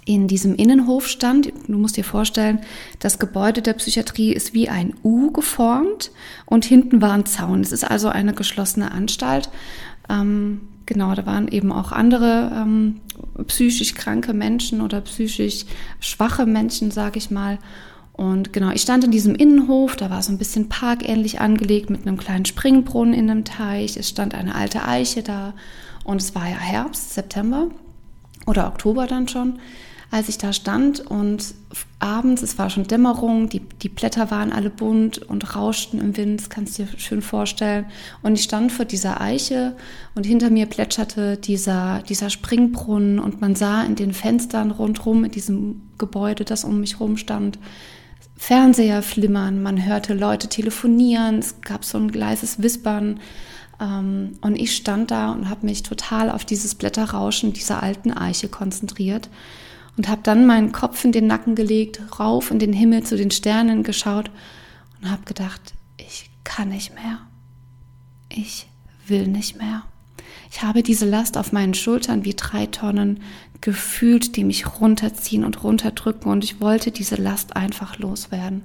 in 0.05 0.29
diesem 0.29 0.55
Innenhof 0.55 1.07
stand. 1.07 1.53
Du 1.67 1.79
musst 1.79 1.97
dir 1.97 2.05
vorstellen, 2.05 2.61
das 2.99 3.19
Gebäude 3.19 3.63
der 3.63 3.75
Psychiatrie 3.75 4.33
ist 4.33 4.55
wie 4.55 4.69
ein 4.69 4.95
U 5.03 5.31
geformt 5.31 6.11
und 6.47 6.65
hinten 6.65 7.01
war 7.01 7.13
ein 7.13 7.27
Zaun. 7.27 7.61
Es 7.61 7.73
ist 7.73 7.85
also 7.85 8.09
eine 8.09 8.33
geschlossene 8.33 8.93
Anstalt. 8.93 9.51
Ähm, 10.09 10.63
genau, 10.87 11.15
da 11.15 11.27
waren 11.27 11.49
eben 11.49 11.73
auch 11.73 11.93
andere 11.93 12.53
ähm, 12.55 13.01
psychisch 13.47 13.95
kranke 13.95 14.33
Menschen 14.33 14.81
oder 14.81 15.01
psychisch 15.01 15.65
schwache 16.01 16.47
Menschen, 16.47 16.91
sage 16.91 17.19
ich 17.19 17.31
mal. 17.31 17.59
Und 18.13 18.53
genau, 18.53 18.71
ich 18.71 18.83
stand 18.83 19.05
in 19.05 19.11
diesem 19.11 19.35
Innenhof, 19.35 19.97
da 19.97 20.11
war 20.11 20.23
so 20.23 20.31
ein 20.31 20.39
bisschen 20.39 20.69
parkähnlich 20.69 21.41
angelegt 21.41 21.89
mit 21.89 22.07
einem 22.07 22.19
kleinen 22.19 22.45
Springbrunnen 22.45 23.15
in 23.15 23.31
einem 23.31 23.45
Teich. 23.45 23.97
Es 23.97 24.11
stand 24.11 24.35
eine 24.35 24.55
alte 24.55 24.85
Eiche 24.87 25.23
da 25.23 25.55
und 26.05 26.21
es 26.21 26.35
war 26.35 26.49
ja 26.49 26.57
Herbst, 26.57 27.15
September 27.15 27.69
oder 28.47 28.67
Oktober 28.67 29.07
dann 29.07 29.29
schon 29.29 29.59
als 30.11 30.29
ich 30.29 30.39
da 30.39 30.53
stand 30.53 31.01
und 31.01 31.55
abends, 32.01 32.43
es 32.43 32.59
war 32.59 32.69
schon 32.69 32.85
Dämmerung, 32.85 33.49
die, 33.49 33.61
die 33.61 33.89
Blätter 33.89 34.31
waren 34.33 34.53
alle 34.53 34.69
bunt 34.69 35.19
und 35.19 35.55
rauschten 35.55 36.01
im 36.01 36.17
Wind, 36.17 36.41
das 36.41 36.51
kannst 36.51 36.79
du 36.79 36.83
dir 36.83 36.99
schön 36.99 37.23
vorstellen. 37.23 37.87
Und 38.23 38.35
ich 38.35 38.43
stand 38.43 38.73
vor 38.73 38.85
dieser 38.85 39.21
Eiche 39.21 39.77
und 40.17 40.27
hinter 40.27 40.51
mir 40.51 40.67
plätscherte 40.67 41.37
dieser, 41.37 42.03
dieser 42.09 42.29
Springbrunnen 42.29 43.21
und 43.21 43.41
man 43.41 43.55
sah 43.55 43.85
in 43.85 43.95
den 43.95 44.13
Fenstern 44.13 44.73
rundherum 44.73 45.25
in 45.25 45.31
diesem 45.31 45.83
Gebäude, 45.97 46.45
das 46.45 46.65
um 46.65 46.81
mich 46.81 46.99
rum 46.99 47.17
stand, 47.17 47.59
Fernseher 48.37 49.03
flimmern, 49.03 49.63
man 49.63 49.85
hörte 49.85 50.15
Leute 50.15 50.49
telefonieren, 50.49 51.39
es 51.39 51.61
gab 51.61 51.85
so 51.85 51.99
ein 51.99 52.09
leises 52.09 52.63
Wispern. 52.63 53.21
Ähm, 53.81 54.39
und 54.41 54.57
ich 54.57 54.75
stand 54.75 55.13
da 55.13 55.31
und 55.31 55.49
habe 55.49 55.67
mich 55.67 55.85
total 55.85 56.31
auf 56.31 56.45
dieses 56.45 56.75
Blätterrauschen 56.75 57.53
dieser 57.53 57.81
alten 57.81 58.13
Eiche 58.13 58.49
konzentriert 58.49 59.29
und 60.01 60.09
habe 60.09 60.23
dann 60.23 60.47
meinen 60.47 60.73
Kopf 60.73 61.05
in 61.05 61.13
den 61.13 61.27
Nacken 61.27 61.55
gelegt, 61.55 62.01
rauf 62.19 62.51
in 62.51 62.59
den 62.59 62.73
Himmel 62.73 63.03
zu 63.03 63.19
den 63.19 63.31
Sternen 63.31 63.83
geschaut 63.83 64.31
und 64.99 65.11
habe 65.11 65.27
gedacht, 65.27 65.75
ich 65.99 66.31
kann 66.43 66.71
nicht 66.71 66.95
mehr. 66.95 67.19
Ich 68.31 68.67
will 69.07 69.27
nicht 69.27 69.59
mehr. 69.59 69.83
Ich 70.51 70.63
habe 70.63 70.83
diese 70.83 71.05
Last 71.05 71.37
auf 71.37 71.53
meinen 71.53 71.75
Schultern 71.75 72.25
wie 72.25 72.33
drei 72.33 72.65
Tonnen 72.65 73.21
gefühlt, 73.61 74.37
die 74.37 74.45
mich 74.45 74.81
runterziehen 74.81 75.45
und 75.45 75.63
runterdrücken 75.63 76.33
und 76.33 76.45
ich 76.45 76.63
wollte 76.63 76.93
diese 76.93 77.17
Last 77.17 77.55
einfach 77.55 77.99
loswerden. 77.99 78.63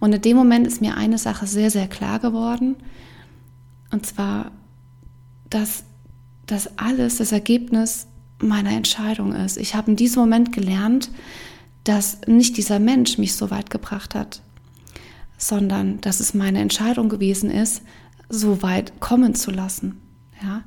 Und 0.00 0.16
in 0.16 0.22
dem 0.22 0.36
Moment 0.36 0.66
ist 0.66 0.80
mir 0.80 0.96
eine 0.96 1.18
Sache 1.18 1.46
sehr, 1.46 1.70
sehr 1.70 1.86
klar 1.86 2.18
geworden. 2.18 2.74
Und 3.92 4.04
zwar, 4.04 4.50
dass 5.48 5.84
das 6.46 6.76
alles, 6.76 7.18
das 7.18 7.30
Ergebnis 7.30 8.08
meiner 8.38 8.70
Entscheidung 8.70 9.32
ist. 9.32 9.56
Ich 9.56 9.74
habe 9.74 9.90
in 9.90 9.96
diesem 9.96 10.20
Moment 10.20 10.52
gelernt, 10.52 11.10
dass 11.84 12.20
nicht 12.26 12.56
dieser 12.56 12.78
Mensch 12.78 13.18
mich 13.18 13.34
so 13.34 13.50
weit 13.50 13.70
gebracht 13.70 14.14
hat, 14.14 14.42
sondern 15.38 16.00
dass 16.00 16.20
es 16.20 16.34
meine 16.34 16.60
Entscheidung 16.60 17.08
gewesen 17.08 17.50
ist, 17.50 17.82
so 18.28 18.62
weit 18.62 19.00
kommen 19.00 19.34
zu 19.34 19.50
lassen. 19.50 20.00
Ja. 20.42 20.62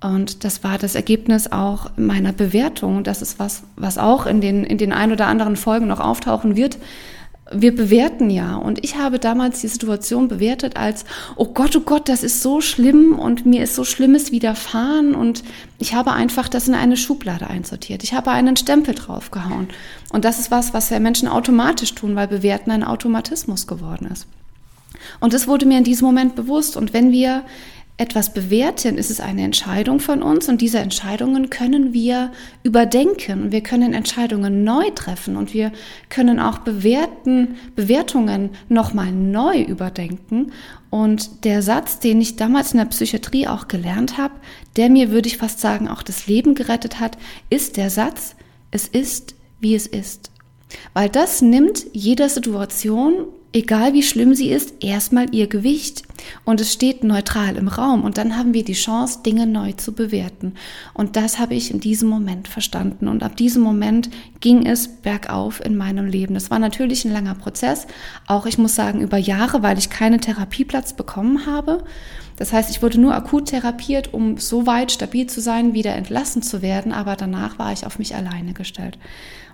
Und 0.00 0.44
das 0.44 0.62
war 0.62 0.78
das 0.78 0.94
Ergebnis 0.94 1.50
auch 1.50 1.90
meiner 1.96 2.32
Bewertung. 2.32 3.04
Das 3.04 3.22
ist 3.22 3.38
was, 3.38 3.62
was 3.76 3.96
auch 3.96 4.26
in 4.26 4.40
den, 4.40 4.62
in 4.62 4.78
den 4.78 4.92
ein 4.92 5.12
oder 5.12 5.26
anderen 5.26 5.56
Folgen 5.56 5.86
noch 5.86 6.00
auftauchen 6.00 6.56
wird. 6.56 6.78
Wir 7.54 7.74
bewerten 7.74 8.30
ja. 8.30 8.56
Und 8.56 8.82
ich 8.84 8.96
habe 8.96 9.18
damals 9.18 9.60
die 9.60 9.68
Situation 9.68 10.28
bewertet 10.28 10.76
als, 10.76 11.04
oh 11.36 11.46
Gott, 11.46 11.76
oh 11.76 11.80
Gott, 11.80 12.08
das 12.08 12.22
ist 12.22 12.42
so 12.42 12.60
schlimm 12.60 13.18
und 13.18 13.46
mir 13.46 13.62
ist 13.62 13.74
so 13.74 13.84
Schlimmes 13.84 14.32
widerfahren. 14.32 15.14
Und 15.14 15.44
ich 15.78 15.94
habe 15.94 16.12
einfach 16.12 16.48
das 16.48 16.68
in 16.68 16.74
eine 16.74 16.96
Schublade 16.96 17.48
einsortiert. 17.48 18.02
Ich 18.02 18.14
habe 18.14 18.30
einen 18.30 18.56
Stempel 18.56 18.94
draufgehauen. 18.94 19.68
Und 20.10 20.24
das 20.24 20.38
ist 20.38 20.50
was, 20.50 20.74
was 20.74 20.90
ja 20.90 20.98
Menschen 21.00 21.28
automatisch 21.28 21.94
tun, 21.94 22.16
weil 22.16 22.28
Bewerten 22.28 22.70
ein 22.70 22.84
Automatismus 22.84 23.66
geworden 23.66 24.08
ist. 24.12 24.26
Und 25.20 25.32
das 25.32 25.46
wurde 25.46 25.66
mir 25.66 25.78
in 25.78 25.84
diesem 25.84 26.06
Moment 26.06 26.34
bewusst. 26.34 26.76
Und 26.76 26.92
wenn 26.92 27.12
wir 27.12 27.42
etwas 27.96 28.34
bewerten, 28.34 28.98
ist 28.98 29.10
es 29.10 29.20
eine 29.20 29.42
Entscheidung 29.42 30.00
von 30.00 30.22
uns 30.22 30.48
und 30.48 30.60
diese 30.60 30.78
Entscheidungen 30.78 31.48
können 31.48 31.92
wir 31.92 32.32
überdenken. 32.64 33.52
Wir 33.52 33.60
können 33.60 33.92
Entscheidungen 33.92 34.64
neu 34.64 34.90
treffen 34.90 35.36
und 35.36 35.54
wir 35.54 35.70
können 36.08 36.40
auch 36.40 36.58
bewerten, 36.58 37.54
Bewertungen 37.76 38.50
nochmal 38.68 39.12
neu 39.12 39.62
überdenken. 39.62 40.50
Und 40.90 41.44
der 41.44 41.62
Satz, 41.62 42.00
den 42.00 42.20
ich 42.20 42.34
damals 42.34 42.72
in 42.72 42.78
der 42.78 42.86
Psychiatrie 42.86 43.46
auch 43.46 43.68
gelernt 43.68 44.18
habe, 44.18 44.34
der 44.76 44.90
mir, 44.90 45.12
würde 45.12 45.28
ich 45.28 45.38
fast 45.38 45.60
sagen, 45.60 45.88
auch 45.88 46.02
das 46.02 46.26
Leben 46.26 46.56
gerettet 46.56 46.98
hat, 46.98 47.16
ist 47.48 47.76
der 47.76 47.90
Satz, 47.90 48.34
es 48.72 48.88
ist, 48.88 49.36
wie 49.60 49.76
es 49.76 49.86
ist. 49.86 50.32
Weil 50.94 51.08
das 51.08 51.42
nimmt 51.42 51.86
jeder 51.92 52.28
Situation 52.28 53.26
egal 53.54 53.92
wie 53.92 54.02
schlimm 54.02 54.34
sie 54.34 54.50
ist, 54.50 54.82
erstmal 54.82 55.32
ihr 55.32 55.46
Gewicht 55.46 56.02
und 56.44 56.60
es 56.60 56.72
steht 56.72 57.04
neutral 57.04 57.56
im 57.56 57.68
Raum 57.68 58.02
und 58.02 58.18
dann 58.18 58.36
haben 58.36 58.52
wir 58.52 58.64
die 58.64 58.72
Chance, 58.72 59.20
Dinge 59.24 59.46
neu 59.46 59.72
zu 59.72 59.92
bewerten. 59.92 60.54
Und 60.92 61.14
das 61.14 61.38
habe 61.38 61.54
ich 61.54 61.70
in 61.70 61.78
diesem 61.78 62.08
Moment 62.08 62.48
verstanden 62.48 63.06
und 63.06 63.22
ab 63.22 63.36
diesem 63.36 63.62
Moment 63.62 64.10
ging 64.40 64.66
es 64.66 64.88
bergauf 64.88 65.64
in 65.64 65.76
meinem 65.76 66.06
Leben. 66.06 66.34
Das 66.34 66.50
war 66.50 66.58
natürlich 66.58 67.04
ein 67.04 67.12
langer 67.12 67.36
Prozess, 67.36 67.86
auch 68.26 68.44
ich 68.44 68.58
muss 68.58 68.74
sagen 68.74 69.00
über 69.00 69.18
Jahre, 69.18 69.62
weil 69.62 69.78
ich 69.78 69.88
keinen 69.88 70.20
Therapieplatz 70.20 70.94
bekommen 70.94 71.46
habe. 71.46 71.84
Das 72.36 72.52
heißt, 72.52 72.70
ich 72.70 72.82
wurde 72.82 73.00
nur 73.00 73.14
akut 73.14 73.46
therapiert, 73.46 74.12
um 74.12 74.38
so 74.38 74.66
weit 74.66 74.90
stabil 74.90 75.28
zu 75.28 75.40
sein, 75.40 75.72
wieder 75.72 75.94
entlassen 75.94 76.42
zu 76.42 76.60
werden, 76.60 76.92
aber 76.92 77.14
danach 77.14 77.60
war 77.60 77.72
ich 77.72 77.86
auf 77.86 78.00
mich 78.00 78.16
alleine 78.16 78.52
gestellt 78.52 78.98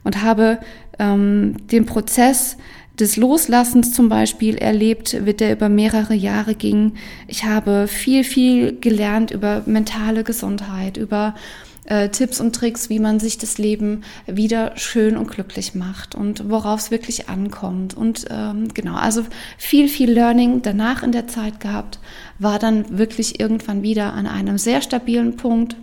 und 0.04 0.22
habe 0.22 0.58
ähm, 0.98 1.56
den 1.68 1.86
Prozess 1.86 2.56
des 3.00 3.16
Loslassens 3.16 3.92
zum 3.92 4.08
Beispiel 4.08 4.56
erlebt, 4.56 5.24
wird 5.24 5.40
der 5.40 5.52
über 5.52 5.68
mehrere 5.68 6.14
Jahre 6.14 6.54
ging. 6.54 6.92
Ich 7.26 7.44
habe 7.44 7.88
viel, 7.88 8.24
viel 8.24 8.78
gelernt 8.78 9.30
über 9.30 9.62
mentale 9.66 10.22
Gesundheit, 10.22 10.96
über 10.96 11.34
äh, 11.86 12.08
Tipps 12.10 12.40
und 12.40 12.54
Tricks, 12.54 12.88
wie 12.90 13.00
man 13.00 13.18
sich 13.18 13.38
das 13.38 13.58
Leben 13.58 14.04
wieder 14.26 14.72
schön 14.76 15.16
und 15.16 15.30
glücklich 15.30 15.74
macht 15.74 16.14
und 16.14 16.48
worauf 16.48 16.80
es 16.80 16.90
wirklich 16.90 17.28
ankommt. 17.28 17.94
Und 17.94 18.26
ähm, 18.30 18.68
genau, 18.72 18.94
also 18.94 19.24
viel, 19.58 19.88
viel 19.88 20.10
Learning 20.10 20.62
danach 20.62 21.02
in 21.02 21.12
der 21.12 21.26
Zeit 21.26 21.58
gehabt, 21.58 21.98
war 22.38 22.58
dann 22.58 22.98
wirklich 22.98 23.40
irgendwann 23.40 23.82
wieder 23.82 24.12
an 24.12 24.26
einem 24.26 24.58
sehr 24.58 24.82
stabilen 24.82 25.36
Punkt 25.36 25.76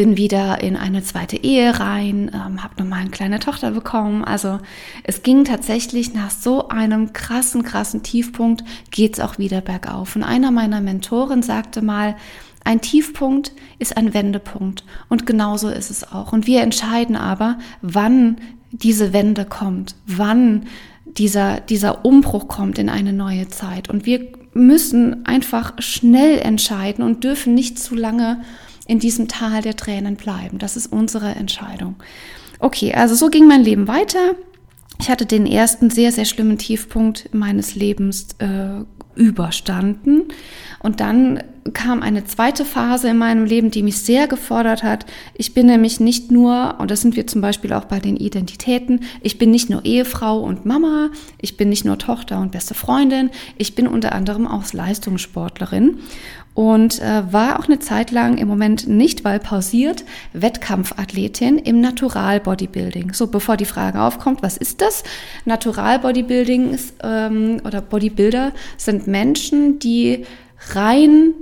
bin 0.00 0.16
wieder 0.16 0.62
in 0.62 0.76
eine 0.76 1.02
zweite 1.02 1.36
Ehe 1.36 1.78
rein, 1.78 2.30
ähm, 2.32 2.64
habe 2.64 2.82
nochmal 2.82 3.00
eine 3.00 3.10
kleine 3.10 3.38
Tochter 3.38 3.72
bekommen. 3.72 4.24
Also 4.24 4.58
es 5.02 5.22
ging 5.22 5.44
tatsächlich 5.44 6.14
nach 6.14 6.30
so 6.30 6.68
einem 6.68 7.12
krassen, 7.12 7.64
krassen 7.64 8.02
Tiefpunkt, 8.02 8.64
geht's 8.90 9.20
auch 9.20 9.36
wieder 9.36 9.60
bergauf. 9.60 10.16
Und 10.16 10.22
einer 10.22 10.52
meiner 10.52 10.80
Mentoren 10.80 11.42
sagte 11.42 11.82
mal, 11.82 12.16
ein 12.64 12.80
Tiefpunkt 12.80 13.52
ist 13.78 13.94
ein 13.94 14.14
Wendepunkt. 14.14 14.84
Und 15.10 15.26
genauso 15.26 15.68
ist 15.68 15.90
es 15.90 16.10
auch. 16.10 16.32
Und 16.32 16.46
wir 16.46 16.62
entscheiden 16.62 17.14
aber, 17.14 17.58
wann 17.82 18.36
diese 18.72 19.12
Wende 19.12 19.44
kommt, 19.44 19.96
wann 20.06 20.64
dieser, 21.04 21.60
dieser 21.60 22.06
Umbruch 22.06 22.48
kommt 22.48 22.78
in 22.78 22.88
eine 22.88 23.12
neue 23.12 23.48
Zeit. 23.48 23.90
Und 23.90 24.06
wir 24.06 24.28
müssen 24.54 25.26
einfach 25.26 25.74
schnell 25.78 26.38
entscheiden 26.38 27.04
und 27.04 27.22
dürfen 27.22 27.52
nicht 27.52 27.78
zu 27.78 27.94
lange 27.94 28.40
in 28.90 28.98
diesem 28.98 29.28
Tal 29.28 29.62
der 29.62 29.76
Tränen 29.76 30.16
bleiben. 30.16 30.58
Das 30.58 30.76
ist 30.76 30.92
unsere 30.92 31.28
Entscheidung. 31.36 31.94
Okay, 32.58 32.92
also 32.92 33.14
so 33.14 33.28
ging 33.28 33.46
mein 33.46 33.62
Leben 33.62 33.86
weiter. 33.86 34.34
Ich 34.98 35.08
hatte 35.08 35.26
den 35.26 35.46
ersten 35.46 35.90
sehr, 35.90 36.10
sehr 36.10 36.24
schlimmen 36.24 36.58
Tiefpunkt 36.58 37.32
meines 37.32 37.76
Lebens 37.76 38.26
äh, 38.38 38.84
überstanden. 39.14 40.24
Und 40.80 41.00
dann 41.00 41.42
kam 41.72 42.02
eine 42.02 42.24
zweite 42.24 42.64
Phase 42.64 43.08
in 43.08 43.18
meinem 43.18 43.44
Leben, 43.44 43.70
die 43.70 43.82
mich 43.82 43.98
sehr 43.98 44.26
gefordert 44.26 44.82
hat. 44.82 45.06
Ich 45.34 45.54
bin 45.54 45.66
nämlich 45.66 46.00
nicht 46.00 46.30
nur, 46.30 46.76
und 46.78 46.90
das 46.90 47.02
sind 47.02 47.16
wir 47.16 47.26
zum 47.26 47.40
Beispiel 47.40 47.72
auch 47.72 47.84
bei 47.84 48.00
den 48.00 48.16
Identitäten, 48.16 49.00
ich 49.20 49.38
bin 49.38 49.50
nicht 49.50 49.70
nur 49.70 49.84
Ehefrau 49.84 50.40
und 50.40 50.66
Mama, 50.66 51.10
ich 51.38 51.56
bin 51.56 51.68
nicht 51.68 51.84
nur 51.84 51.98
Tochter 51.98 52.40
und 52.40 52.52
beste 52.52 52.74
Freundin, 52.74 53.30
ich 53.56 53.74
bin 53.74 53.86
unter 53.86 54.12
anderem 54.12 54.46
auch 54.46 54.72
Leistungssportlerin 54.72 55.98
und 56.54 57.00
äh, 57.00 57.32
war 57.32 57.58
auch 57.58 57.66
eine 57.66 57.78
Zeit 57.78 58.10
lang 58.10 58.36
im 58.38 58.48
Moment 58.48 58.88
nicht, 58.88 59.24
weil 59.24 59.38
pausiert, 59.38 60.04
Wettkampfathletin 60.32 61.58
im 61.58 61.80
Natural 61.80 62.40
Bodybuilding. 62.40 63.12
So, 63.12 63.28
bevor 63.28 63.56
die 63.56 63.64
Frage 63.64 64.00
aufkommt, 64.00 64.42
was 64.42 64.56
ist 64.56 64.80
das? 64.80 65.04
Natural 65.44 66.00
Bodybuilding 66.00 66.70
ist, 66.70 66.94
ähm, 67.02 67.60
oder 67.64 67.80
Bodybuilder 67.80 68.52
sind 68.76 69.06
Menschen, 69.06 69.78
die 69.78 70.26
rein 70.74 71.34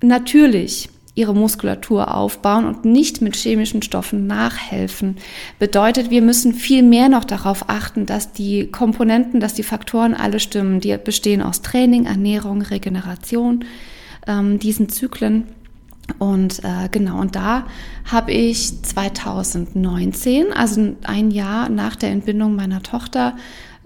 natürlich 0.00 0.88
ihre 1.14 1.34
Muskulatur 1.34 2.14
aufbauen 2.14 2.64
und 2.64 2.84
nicht 2.84 3.20
mit 3.20 3.36
chemischen 3.36 3.82
Stoffen 3.82 4.26
nachhelfen. 4.26 5.16
Bedeutet, 5.58 6.10
wir 6.10 6.22
müssen 6.22 6.54
viel 6.54 6.82
mehr 6.82 7.08
noch 7.08 7.24
darauf 7.24 7.68
achten, 7.68 8.06
dass 8.06 8.32
die 8.32 8.70
Komponenten, 8.70 9.40
dass 9.40 9.54
die 9.54 9.64
Faktoren 9.64 10.14
alle 10.14 10.40
stimmen. 10.40 10.80
Die 10.80 10.96
bestehen 10.96 11.42
aus 11.42 11.62
Training, 11.62 12.06
Ernährung, 12.06 12.62
Regeneration 12.62 13.64
ähm, 14.26 14.58
diesen 14.58 14.88
Zyklen. 14.88 15.46
Und 16.18 16.64
äh, 16.64 16.88
genau, 16.90 17.20
und 17.20 17.36
da 17.36 17.66
habe 18.04 18.32
ich 18.32 18.82
2019, 18.82 20.52
also 20.52 20.96
ein 21.04 21.30
Jahr 21.30 21.68
nach 21.68 21.96
der 21.96 22.10
Entbindung 22.10 22.56
meiner 22.56 22.82
Tochter, 22.82 23.36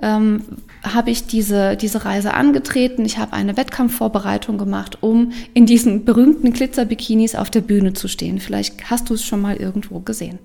ähm, 0.01 0.43
habe 0.83 1.11
ich 1.11 1.27
diese, 1.27 1.77
diese 1.77 2.05
Reise 2.05 2.35
angetreten. 2.35 3.05
Ich 3.05 3.19
habe 3.19 3.33
eine 3.33 3.57
Wettkampfvorbereitung 3.57 4.59
gemacht, 4.59 4.99
um 5.03 5.33
in 5.55 5.67
diesen 5.67 6.05
berühmten 6.05 6.53
Glitzerbikinis 6.53 7.35
auf 7.35 7.51
der 7.51 7.63
Bühne 7.63 7.93
zu 7.93 8.09
stehen. 8.09 8.41
Vielleicht 8.41 8.91
hast 8.91 9.09
du 9.09 9.15
es 9.15 9.25
schon 9.25 9.41
mal 9.41 9.57
irgendwo 9.57 10.01
gesehen. 10.01 10.39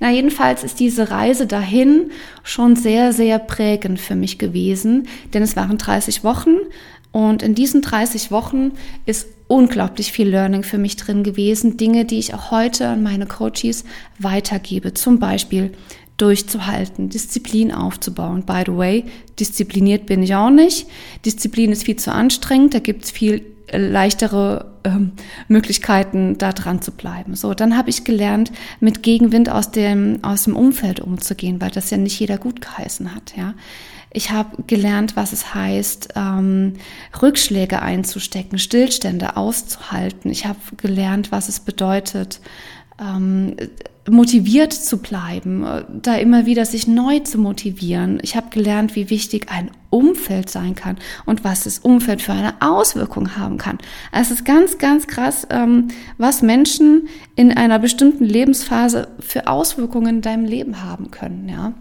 Na, 0.00 0.10
jedenfalls 0.10 0.64
ist 0.64 0.80
diese 0.80 1.10
Reise 1.10 1.46
dahin 1.46 2.10
schon 2.42 2.76
sehr, 2.76 3.12
sehr 3.12 3.38
prägend 3.38 4.00
für 4.00 4.16
mich 4.16 4.38
gewesen, 4.38 5.06
denn 5.32 5.42
es 5.42 5.56
waren 5.56 5.78
30 5.78 6.24
Wochen 6.24 6.56
und 7.12 7.42
in 7.42 7.54
diesen 7.54 7.82
30 7.82 8.30
Wochen 8.30 8.72
ist 9.04 9.26
unglaublich 9.48 10.12
viel 10.12 10.28
Learning 10.28 10.62
für 10.62 10.78
mich 10.78 10.96
drin 10.96 11.24
gewesen. 11.24 11.76
Dinge, 11.76 12.04
die 12.04 12.18
ich 12.18 12.34
auch 12.34 12.52
heute 12.52 12.86
an 12.86 13.02
meine 13.02 13.26
Coaches 13.26 13.84
weitergebe. 14.18 14.94
Zum 14.94 15.18
Beispiel 15.18 15.72
durchzuhalten, 16.20 17.08
Disziplin 17.08 17.72
aufzubauen. 17.72 18.44
By 18.44 18.62
the 18.66 18.76
way, 18.76 19.04
diszipliniert 19.40 20.06
bin 20.06 20.22
ich 20.22 20.34
auch 20.34 20.50
nicht. 20.50 20.86
Disziplin 21.24 21.72
ist 21.72 21.84
viel 21.84 21.96
zu 21.96 22.12
anstrengend. 22.12 22.74
Da 22.74 22.78
gibt's 22.78 23.10
viel 23.10 23.42
äh, 23.66 23.78
leichtere 23.78 24.72
ähm, 24.84 25.12
Möglichkeiten, 25.48 26.38
da 26.38 26.52
dran 26.52 26.82
zu 26.82 26.92
bleiben. 26.92 27.34
So, 27.34 27.54
dann 27.54 27.76
habe 27.76 27.90
ich 27.90 28.04
gelernt, 28.04 28.52
mit 28.80 29.02
Gegenwind 29.02 29.50
aus 29.50 29.72
dem, 29.72 30.18
aus 30.22 30.44
dem 30.44 30.54
Umfeld 30.54 31.00
umzugehen, 31.00 31.60
weil 31.60 31.70
das 31.70 31.90
ja 31.90 31.96
nicht 31.96 32.20
jeder 32.20 32.38
gut 32.38 32.60
geheißen 32.60 33.14
hat. 33.14 33.34
Ja. 33.36 33.54
Ich 34.12 34.32
habe 34.32 34.64
gelernt, 34.66 35.14
was 35.14 35.32
es 35.32 35.54
heißt, 35.54 36.14
ähm, 36.16 36.74
Rückschläge 37.22 37.80
einzustecken, 37.80 38.58
Stillstände 38.58 39.36
auszuhalten. 39.36 40.30
Ich 40.30 40.46
habe 40.46 40.58
gelernt, 40.76 41.30
was 41.30 41.48
es 41.48 41.60
bedeutet, 41.60 42.40
ähm, 43.00 43.54
motiviert 44.08 44.72
zu 44.72 44.98
bleiben, 44.98 45.64
da 46.02 46.16
immer 46.16 46.46
wieder 46.46 46.64
sich 46.64 46.88
neu 46.88 47.20
zu 47.20 47.38
motivieren. 47.38 48.18
Ich 48.22 48.34
habe 48.34 48.50
gelernt, 48.50 48.96
wie 48.96 49.10
wichtig 49.10 49.46
ein 49.50 49.70
Umfeld 49.90 50.50
sein 50.50 50.74
kann 50.74 50.96
und 51.26 51.44
was 51.44 51.64
das 51.64 51.78
Umfeld 51.78 52.20
für 52.20 52.32
eine 52.32 52.54
Auswirkung 52.60 53.36
haben 53.36 53.58
kann. 53.58 53.78
Es 54.10 54.30
ist 54.30 54.44
ganz, 54.44 54.78
ganz 54.78 55.06
krass, 55.06 55.46
ähm, 55.50 55.88
was 56.18 56.42
Menschen 56.42 57.08
in 57.36 57.56
einer 57.56 57.78
bestimmten 57.78 58.24
Lebensphase 58.24 59.08
für 59.20 59.46
Auswirkungen 59.46 60.16
in 60.16 60.22
deinem 60.22 60.44
Leben 60.44 60.82
haben 60.82 61.10
können. 61.10 61.48
Ja. 61.48 61.74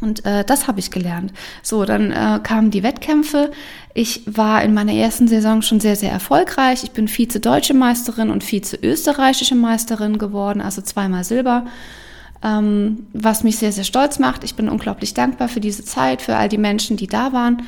Und 0.00 0.24
äh, 0.24 0.44
das 0.44 0.68
habe 0.68 0.78
ich 0.78 0.90
gelernt. 0.90 1.32
So, 1.62 1.84
dann 1.84 2.12
äh, 2.12 2.40
kamen 2.42 2.70
die 2.70 2.82
Wettkämpfe. 2.82 3.50
Ich 3.94 4.22
war 4.26 4.62
in 4.62 4.74
meiner 4.74 4.92
ersten 4.92 5.26
Saison 5.26 5.62
schon 5.62 5.80
sehr, 5.80 5.96
sehr 5.96 6.12
erfolgreich. 6.12 6.84
Ich 6.84 6.92
bin 6.92 7.08
Vize-Deutsche 7.08 7.74
Meisterin 7.74 8.30
und 8.30 8.44
Vize-Österreichische 8.44 9.56
Meisterin 9.56 10.18
geworden, 10.18 10.60
also 10.60 10.82
zweimal 10.82 11.24
Silber, 11.24 11.66
ähm, 12.44 13.06
was 13.12 13.42
mich 13.42 13.58
sehr, 13.58 13.72
sehr 13.72 13.84
stolz 13.84 14.18
macht. 14.18 14.44
Ich 14.44 14.54
bin 14.54 14.68
unglaublich 14.68 15.14
dankbar 15.14 15.48
für 15.48 15.60
diese 15.60 15.84
Zeit, 15.84 16.22
für 16.22 16.36
all 16.36 16.48
die 16.48 16.58
Menschen, 16.58 16.96
die 16.96 17.08
da 17.08 17.32
waren. 17.32 17.62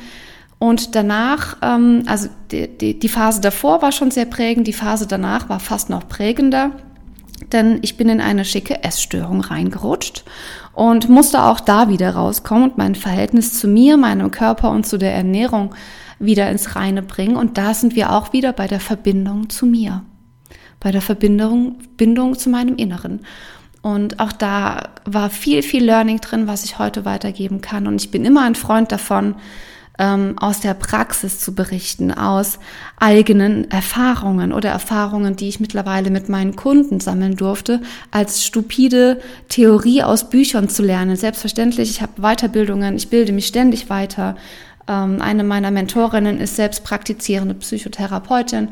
Und 0.57 0.95
danach, 0.95 1.57
ähm, 1.61 2.03
also 2.05 2.29
die, 2.51 2.67
die, 2.67 2.97
die 2.97 3.09
Phase 3.09 3.41
davor 3.41 3.81
war 3.81 3.91
schon 3.91 4.11
sehr 4.11 4.25
prägend, 4.25 4.67
die 4.67 4.73
Phase 4.73 5.07
danach 5.07 5.49
war 5.49 5.59
fast 5.59 5.89
noch 5.89 6.07
prägender, 6.07 6.71
denn 7.53 7.79
ich 7.81 7.97
bin 7.97 8.09
in 8.09 8.21
eine 8.21 8.45
schicke 8.45 8.83
Essstörung 8.83 9.41
reingerutscht 9.41 10.23
und 10.73 11.09
musste 11.09 11.43
auch 11.43 11.59
da 11.59 11.89
wieder 11.89 12.11
rauskommen 12.11 12.63
und 12.63 12.77
mein 12.77 12.95
Verhältnis 12.95 13.59
zu 13.59 13.67
mir, 13.67 13.97
meinem 13.97 14.31
Körper 14.31 14.71
und 14.71 14.85
zu 14.85 14.97
der 14.97 15.13
Ernährung 15.13 15.75
wieder 16.19 16.49
ins 16.49 16.75
Reine 16.75 17.01
bringen. 17.01 17.35
Und 17.35 17.57
da 17.57 17.73
sind 17.73 17.95
wir 17.95 18.11
auch 18.11 18.33
wieder 18.33 18.53
bei 18.53 18.67
der 18.67 18.79
Verbindung 18.79 19.49
zu 19.49 19.65
mir, 19.65 20.03
bei 20.79 20.91
der 20.91 21.01
Verbindung, 21.01 21.79
Bindung 21.97 22.37
zu 22.37 22.49
meinem 22.49 22.75
Inneren. 22.75 23.21
Und 23.81 24.19
auch 24.19 24.31
da 24.31 24.89
war 25.05 25.29
viel, 25.29 25.63
viel 25.63 25.83
Learning 25.83 26.21
drin, 26.21 26.47
was 26.47 26.63
ich 26.63 26.77
heute 26.77 27.03
weitergeben 27.03 27.61
kann. 27.61 27.87
Und 27.87 28.01
ich 28.01 28.11
bin 28.11 28.25
immer 28.25 28.43
ein 28.43 28.55
Freund 28.55 28.91
davon, 28.91 29.35
ähm, 29.99 30.37
aus 30.37 30.59
der 30.59 30.73
Praxis 30.73 31.39
zu 31.39 31.53
berichten, 31.53 32.11
aus 32.11 32.59
eigenen 32.97 33.69
Erfahrungen 33.69 34.53
oder 34.53 34.69
Erfahrungen, 34.69 35.35
die 35.35 35.49
ich 35.49 35.59
mittlerweile 35.59 36.09
mit 36.09 36.29
meinen 36.29 36.55
Kunden 36.55 36.99
sammeln 36.99 37.35
durfte, 37.35 37.81
als 38.09 38.45
stupide 38.45 39.19
Theorie 39.49 40.03
aus 40.03 40.29
Büchern 40.29 40.69
zu 40.69 40.83
lernen. 40.83 41.15
Selbstverständlich, 41.15 41.89
ich 41.89 42.01
habe 42.01 42.21
Weiterbildungen, 42.21 42.95
ich 42.95 43.09
bilde 43.09 43.33
mich 43.33 43.47
ständig 43.47 43.89
weiter. 43.89 44.35
Ähm, 44.87 45.21
eine 45.21 45.43
meiner 45.43 45.71
Mentorinnen 45.71 46.39
ist 46.39 46.55
selbst 46.55 46.83
praktizierende 46.83 47.53
Psychotherapeutin 47.53 48.69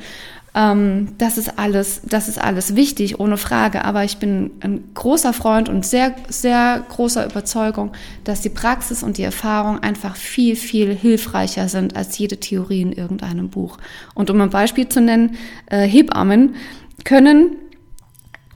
ähm, 0.55 1.09
das 1.17 1.37
ist 1.37 1.59
alles, 1.59 2.01
das 2.03 2.27
ist 2.27 2.41
alles 2.41 2.75
wichtig, 2.75 3.19
ohne 3.19 3.37
Frage. 3.37 3.85
Aber 3.85 4.03
ich 4.03 4.17
bin 4.17 4.51
ein 4.61 4.83
großer 4.93 5.33
Freund 5.33 5.69
und 5.69 5.85
sehr, 5.85 6.15
sehr 6.27 6.83
großer 6.89 7.25
Überzeugung, 7.25 7.91
dass 8.23 8.41
die 8.41 8.49
Praxis 8.49 9.03
und 9.03 9.17
die 9.17 9.23
Erfahrung 9.23 9.79
einfach 9.79 10.15
viel, 10.15 10.55
viel 10.55 10.95
hilfreicher 10.95 11.69
sind 11.69 11.95
als 11.95 12.17
jede 12.17 12.37
Theorie 12.37 12.81
in 12.81 12.91
irgendeinem 12.91 13.49
Buch. 13.49 13.77
Und 14.15 14.29
um 14.29 14.41
ein 14.41 14.49
Beispiel 14.49 14.89
zu 14.89 15.01
nennen, 15.01 15.35
äh, 15.67 15.81
Hebammen 15.81 16.55
können 17.03 17.55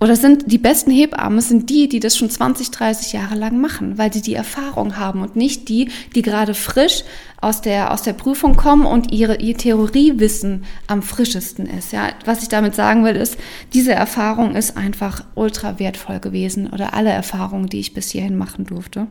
oder 0.04 0.18
sind 0.18 0.52
die 0.52 0.58
besten 0.58 0.92
Hebammen 0.92 1.40
sind 1.40 1.70
die, 1.70 1.88
die 1.88 2.02
das 2.02 2.18
schon 2.18 2.30
20, 2.30 2.72
30 2.72 3.14
Jahre 3.14 3.36
lang 3.36 3.62
machen, 3.62 3.98
weil 3.98 4.12
sie 4.12 4.22
die 4.22 4.34
Erfahrung 4.34 4.98
haben 4.98 5.22
und 5.22 5.38
nicht 5.38 5.70
die, 5.70 5.92
die 6.14 6.22
gerade 6.22 6.54
frisch 6.56 7.06
aus 7.40 7.62
der, 7.62 7.90
aus 7.90 8.02
der 8.02 8.12
Prüfung 8.12 8.58
kommen 8.58 8.86
und 8.86 9.14
ihre, 9.14 9.38
ihr 9.38 9.58
Theoriewissen 9.58 10.66
am 10.88 11.04
frischesten 11.04 11.68
ist. 11.68 11.94
Ja, 11.94 12.10
was 12.26 12.42
ich 12.42 12.50
damit 12.50 12.76
sagen 12.76 13.06
will, 13.06 13.16
ist, 13.16 13.38
diese 13.74 13.94
Erfahrung 13.94 14.58
ist 14.58 14.76
einfach 14.76 15.24
ultra 15.36 15.80
wertvoll 15.80 16.20
gewesen 16.20 16.68
oder 16.68 16.94
alle 16.94 17.12
Erfahrungen, 17.12 17.68
die 17.68 17.80
ich 17.80 17.94
bis 17.94 18.10
hierhin 18.10 18.38
machen 18.38 18.66
durfte. 18.66 19.08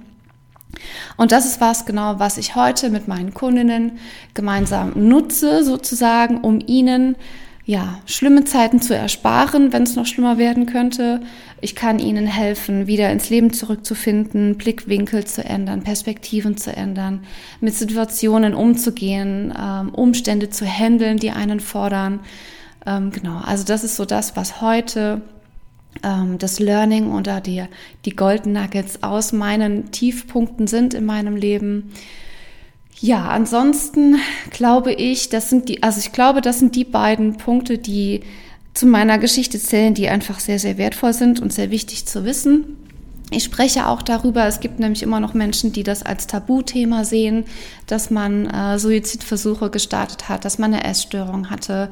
Und 1.16 1.32
das 1.32 1.46
ist 1.46 1.62
was 1.62 1.86
genau, 1.86 2.18
was 2.18 2.36
ich 2.36 2.54
heute 2.54 2.90
mit 2.90 3.08
meinen 3.08 3.32
Kundinnen 3.32 3.92
gemeinsam 4.34 4.92
nutze, 4.94 5.64
sozusagen, 5.64 6.42
um 6.42 6.60
ihnen 6.66 7.16
ja, 7.64 8.00
schlimme 8.06 8.44
Zeiten 8.44 8.80
zu 8.82 8.94
ersparen, 8.94 9.72
wenn 9.72 9.84
es 9.84 9.94
noch 9.94 10.06
schlimmer 10.06 10.36
werden 10.36 10.66
könnte. 10.66 11.20
Ich 11.60 11.76
kann 11.76 12.00
ihnen 12.00 12.26
helfen, 12.26 12.88
wieder 12.88 13.10
ins 13.12 13.30
Leben 13.30 13.52
zurückzufinden, 13.52 14.56
Blickwinkel 14.56 15.24
zu 15.24 15.44
ändern, 15.44 15.82
Perspektiven 15.82 16.56
zu 16.56 16.74
ändern, 16.74 17.24
mit 17.60 17.74
Situationen 17.74 18.54
umzugehen, 18.54 19.54
ähm, 19.56 19.90
Umstände 19.90 20.50
zu 20.50 20.66
handeln, 20.66 21.18
die 21.18 21.30
einen 21.30 21.60
fordern. 21.60 22.20
Ähm, 22.84 23.12
genau, 23.12 23.38
also 23.38 23.64
das 23.64 23.84
ist 23.84 23.94
so 23.94 24.04
das, 24.04 24.34
was 24.34 24.60
heute 24.60 25.22
ähm, 26.02 26.38
das 26.38 26.58
Learning 26.58 27.12
oder 27.12 27.40
die, 27.40 27.64
die 28.04 28.16
Golden 28.16 28.52
Nuggets 28.52 29.04
aus 29.04 29.32
meinen 29.32 29.92
Tiefpunkten 29.92 30.66
sind 30.66 30.94
in 30.94 31.04
meinem 31.04 31.36
Leben. 31.36 31.92
Ja, 33.02 33.26
ansonsten 33.30 34.18
glaube 34.52 34.92
ich, 34.92 35.28
das 35.28 35.50
sind 35.50 35.68
die, 35.68 35.82
also 35.82 35.98
ich 35.98 36.12
glaube, 36.12 36.40
das 36.40 36.60
sind 36.60 36.76
die 36.76 36.84
beiden 36.84 37.36
Punkte, 37.36 37.76
die 37.76 38.20
zu 38.74 38.86
meiner 38.86 39.18
Geschichte 39.18 39.58
zählen, 39.58 39.92
die 39.92 40.08
einfach 40.08 40.38
sehr, 40.38 40.60
sehr 40.60 40.78
wertvoll 40.78 41.12
sind 41.12 41.40
und 41.40 41.52
sehr 41.52 41.72
wichtig 41.72 42.06
zu 42.06 42.24
wissen. 42.24 42.76
Ich 43.32 43.42
spreche 43.42 43.88
auch 43.88 44.02
darüber, 44.02 44.46
es 44.46 44.60
gibt 44.60 44.78
nämlich 44.78 45.02
immer 45.02 45.18
noch 45.18 45.34
Menschen, 45.34 45.72
die 45.72 45.82
das 45.82 46.04
als 46.04 46.28
Tabuthema 46.28 47.04
sehen, 47.04 47.44
dass 47.88 48.10
man 48.10 48.46
äh, 48.46 48.78
Suizidversuche 48.78 49.68
gestartet 49.70 50.28
hat, 50.28 50.44
dass 50.44 50.58
man 50.58 50.72
eine 50.72 50.84
Essstörung 50.84 51.50
hatte, 51.50 51.90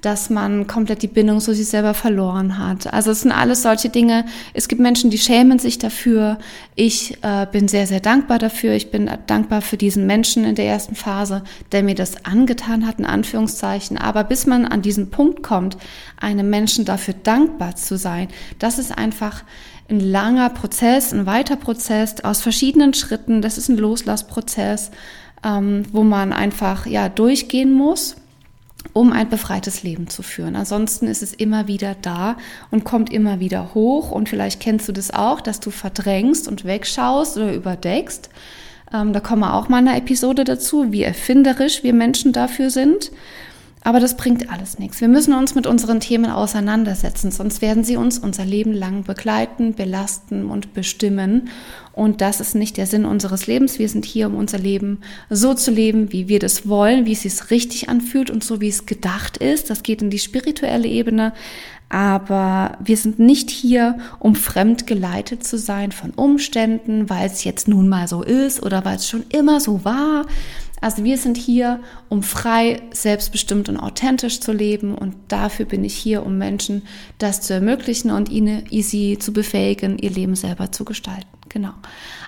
dass 0.00 0.30
man 0.30 0.66
komplett 0.66 1.02
die 1.02 1.08
Bindung 1.08 1.40
zu 1.40 1.54
sich 1.54 1.68
selber 1.68 1.92
verloren 1.94 2.58
hat. 2.58 2.92
Also 2.92 3.10
es 3.10 3.22
sind 3.22 3.32
alles 3.32 3.62
solche 3.62 3.88
Dinge. 3.88 4.24
Es 4.54 4.68
gibt 4.68 4.80
Menschen, 4.80 5.10
die 5.10 5.18
schämen 5.18 5.58
sich 5.58 5.78
dafür. 5.78 6.38
Ich 6.76 7.22
äh, 7.22 7.46
bin 7.50 7.66
sehr, 7.66 7.86
sehr 7.86 8.00
dankbar 8.00 8.38
dafür. 8.38 8.74
Ich 8.74 8.90
bin 8.90 9.10
dankbar 9.26 9.60
für 9.60 9.76
diesen 9.76 10.06
Menschen 10.06 10.44
in 10.44 10.54
der 10.54 10.66
ersten 10.66 10.94
Phase, 10.94 11.42
der 11.72 11.82
mir 11.82 11.96
das 11.96 12.24
angetan 12.24 12.86
hat, 12.86 13.00
in 13.00 13.06
Anführungszeichen. 13.06 13.98
Aber 13.98 14.22
bis 14.22 14.46
man 14.46 14.66
an 14.66 14.82
diesen 14.82 15.10
Punkt 15.10 15.42
kommt, 15.42 15.76
einem 16.20 16.48
Menschen 16.48 16.84
dafür 16.84 17.14
dankbar 17.14 17.74
zu 17.74 17.98
sein, 17.98 18.28
das 18.60 18.78
ist 18.78 18.96
einfach 18.96 19.42
ein 19.90 20.00
langer 20.00 20.50
Prozess, 20.50 21.12
ein 21.12 21.26
weiter 21.26 21.56
Prozess 21.56 22.22
aus 22.22 22.40
verschiedenen 22.40 22.94
Schritten. 22.94 23.42
Das 23.42 23.58
ist 23.58 23.68
ein 23.68 23.78
Loslassprozess, 23.78 24.92
ähm, 25.42 25.84
wo 25.90 26.04
man 26.04 26.32
einfach 26.32 26.86
ja 26.86 27.08
durchgehen 27.08 27.72
muss 27.72 28.16
um 28.92 29.12
ein 29.12 29.28
befreites 29.28 29.82
Leben 29.82 30.08
zu 30.08 30.22
führen. 30.22 30.56
Ansonsten 30.56 31.06
ist 31.06 31.22
es 31.22 31.34
immer 31.34 31.66
wieder 31.68 31.96
da 32.00 32.36
und 32.70 32.84
kommt 32.84 33.12
immer 33.12 33.40
wieder 33.40 33.74
hoch. 33.74 34.10
Und 34.10 34.28
vielleicht 34.28 34.60
kennst 34.60 34.88
du 34.88 34.92
das 34.92 35.10
auch, 35.10 35.40
dass 35.40 35.60
du 35.60 35.70
verdrängst 35.70 36.48
und 36.48 36.64
wegschaust 36.64 37.36
oder 37.36 37.54
überdeckst. 37.54 38.30
Ähm, 38.92 39.12
da 39.12 39.20
kommen 39.20 39.42
wir 39.42 39.54
auch 39.54 39.68
mal 39.68 39.78
eine 39.78 39.96
Episode 39.96 40.44
dazu, 40.44 40.92
wie 40.92 41.02
erfinderisch 41.02 41.82
wir 41.82 41.92
Menschen 41.92 42.32
dafür 42.32 42.70
sind. 42.70 43.10
Aber 43.82 44.00
das 44.00 44.16
bringt 44.16 44.50
alles 44.50 44.78
nichts. 44.78 45.00
Wir 45.00 45.08
müssen 45.08 45.34
uns 45.34 45.54
mit 45.54 45.66
unseren 45.66 46.00
Themen 46.00 46.30
auseinandersetzen, 46.30 47.30
sonst 47.30 47.62
werden 47.62 47.84
sie 47.84 47.96
uns 47.96 48.18
unser 48.18 48.44
Leben 48.44 48.72
lang 48.72 49.04
begleiten, 49.04 49.74
belasten 49.74 50.50
und 50.50 50.74
bestimmen. 50.74 51.48
Und 51.92 52.20
das 52.20 52.40
ist 52.40 52.54
nicht 52.54 52.76
der 52.76 52.86
Sinn 52.86 53.04
unseres 53.04 53.46
Lebens. 53.46 53.78
Wir 53.78 53.88
sind 53.88 54.04
hier, 54.04 54.26
um 54.26 54.36
unser 54.36 54.58
Leben 54.58 55.00
so 55.30 55.54
zu 55.54 55.70
leben, 55.70 56.12
wie 56.12 56.28
wir 56.28 56.38
das 56.38 56.68
wollen, 56.68 57.06
wie 57.06 57.12
es 57.12 57.22
sich 57.22 57.50
richtig 57.50 57.88
anfühlt 57.88 58.30
und 58.30 58.44
so, 58.44 58.60
wie 58.60 58.68
es 58.68 58.86
gedacht 58.86 59.36
ist. 59.38 59.70
Das 59.70 59.82
geht 59.82 60.02
in 60.02 60.10
die 60.10 60.18
spirituelle 60.18 60.86
Ebene. 60.86 61.32
Aber 61.90 62.76
wir 62.80 62.96
sind 62.98 63.18
nicht 63.18 63.48
hier, 63.50 63.98
um 64.18 64.34
fremd 64.34 64.86
geleitet 64.86 65.42
zu 65.44 65.56
sein 65.56 65.90
von 65.90 66.10
Umständen, 66.10 67.08
weil 67.08 67.26
es 67.26 67.44
jetzt 67.44 67.66
nun 67.66 67.88
mal 67.88 68.06
so 68.08 68.22
ist 68.22 68.62
oder 68.62 68.84
weil 68.84 68.96
es 68.96 69.08
schon 69.08 69.24
immer 69.30 69.58
so 69.58 69.84
war, 69.84 70.26
also 70.80 71.04
wir 71.04 71.18
sind 71.18 71.36
hier, 71.36 71.80
um 72.08 72.22
frei, 72.22 72.82
selbstbestimmt 72.92 73.68
und 73.68 73.76
authentisch 73.76 74.40
zu 74.40 74.52
leben 74.52 74.94
und 74.94 75.14
dafür 75.28 75.66
bin 75.66 75.84
ich 75.84 75.94
hier, 75.94 76.24
um 76.24 76.38
Menschen 76.38 76.82
das 77.18 77.40
zu 77.40 77.54
ermöglichen 77.54 78.10
und 78.10 78.28
ihnen 78.28 78.64
easy 78.70 79.16
zu 79.18 79.32
befähigen, 79.32 79.98
ihr 79.98 80.10
Leben 80.10 80.34
selber 80.34 80.72
zu 80.72 80.84
gestalten. 80.84 81.37
Genau. 81.48 81.72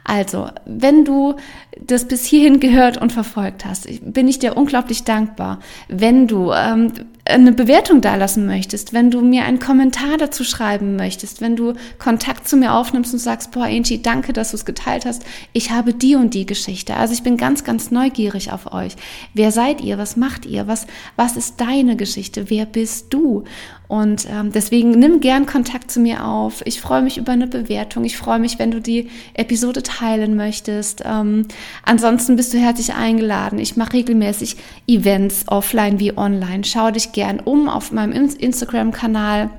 Also, 0.04 0.48
wenn 0.64 1.04
du 1.04 1.36
das 1.78 2.08
bis 2.08 2.24
hierhin 2.24 2.58
gehört 2.58 2.96
und 2.96 3.12
verfolgt 3.12 3.64
hast, 3.64 3.86
bin 4.02 4.28
ich 4.28 4.38
dir 4.38 4.56
unglaublich 4.56 5.04
dankbar. 5.04 5.60
Wenn 5.88 6.26
du 6.26 6.52
ähm, 6.52 6.92
eine 7.26 7.52
Bewertung 7.52 8.00
dalassen 8.00 8.46
möchtest, 8.46 8.92
wenn 8.92 9.10
du 9.10 9.20
mir 9.20 9.44
einen 9.44 9.58
Kommentar 9.58 10.16
dazu 10.18 10.42
schreiben 10.42 10.96
möchtest, 10.96 11.40
wenn 11.40 11.54
du 11.54 11.74
Kontakt 11.98 12.48
zu 12.48 12.56
mir 12.56 12.74
aufnimmst 12.74 13.12
und 13.12 13.20
sagst, 13.20 13.50
boah, 13.50 13.64
Angie, 13.64 14.02
danke, 14.02 14.32
dass 14.32 14.50
du 14.50 14.56
es 14.56 14.64
geteilt 14.64 15.04
hast. 15.04 15.24
Ich 15.52 15.70
habe 15.70 15.92
die 15.92 16.16
und 16.16 16.34
die 16.34 16.46
Geschichte. 16.46 16.96
Also 16.96 17.12
ich 17.12 17.22
bin 17.22 17.36
ganz, 17.36 17.64
ganz 17.64 17.90
neugierig 17.90 18.52
auf 18.52 18.72
euch. 18.72 18.96
Wer 19.34 19.52
seid 19.52 19.80
ihr? 19.80 19.98
Was 19.98 20.16
macht 20.16 20.46
ihr? 20.46 20.66
Was, 20.66 20.86
was 21.16 21.36
ist 21.36 21.60
deine 21.60 21.96
Geschichte? 21.96 22.50
Wer 22.50 22.66
bist 22.66 23.12
du? 23.12 23.44
Und 23.90 24.28
ähm, 24.30 24.52
deswegen 24.52 24.92
nimm 24.92 25.18
gern 25.18 25.46
Kontakt 25.46 25.90
zu 25.90 25.98
mir 25.98 26.24
auf. 26.24 26.62
Ich 26.64 26.80
freue 26.80 27.02
mich 27.02 27.18
über 27.18 27.32
eine 27.32 27.48
Bewertung. 27.48 28.04
Ich 28.04 28.16
freue 28.16 28.38
mich, 28.38 28.60
wenn 28.60 28.70
du 28.70 28.80
die 28.80 29.10
Episode 29.34 29.82
teilen 29.82 30.36
möchtest. 30.36 31.02
Ähm, 31.04 31.48
ansonsten 31.82 32.36
bist 32.36 32.54
du 32.54 32.58
herzlich 32.58 32.94
eingeladen. 32.94 33.58
Ich 33.58 33.76
mache 33.76 33.94
regelmäßig 33.94 34.58
Events 34.86 35.42
offline 35.48 35.98
wie 35.98 36.16
online. 36.16 36.62
Schau 36.62 36.92
dich 36.92 37.10
gern 37.10 37.40
um 37.40 37.68
auf 37.68 37.90
meinem 37.90 38.12
Instagram-Kanal. 38.12 39.50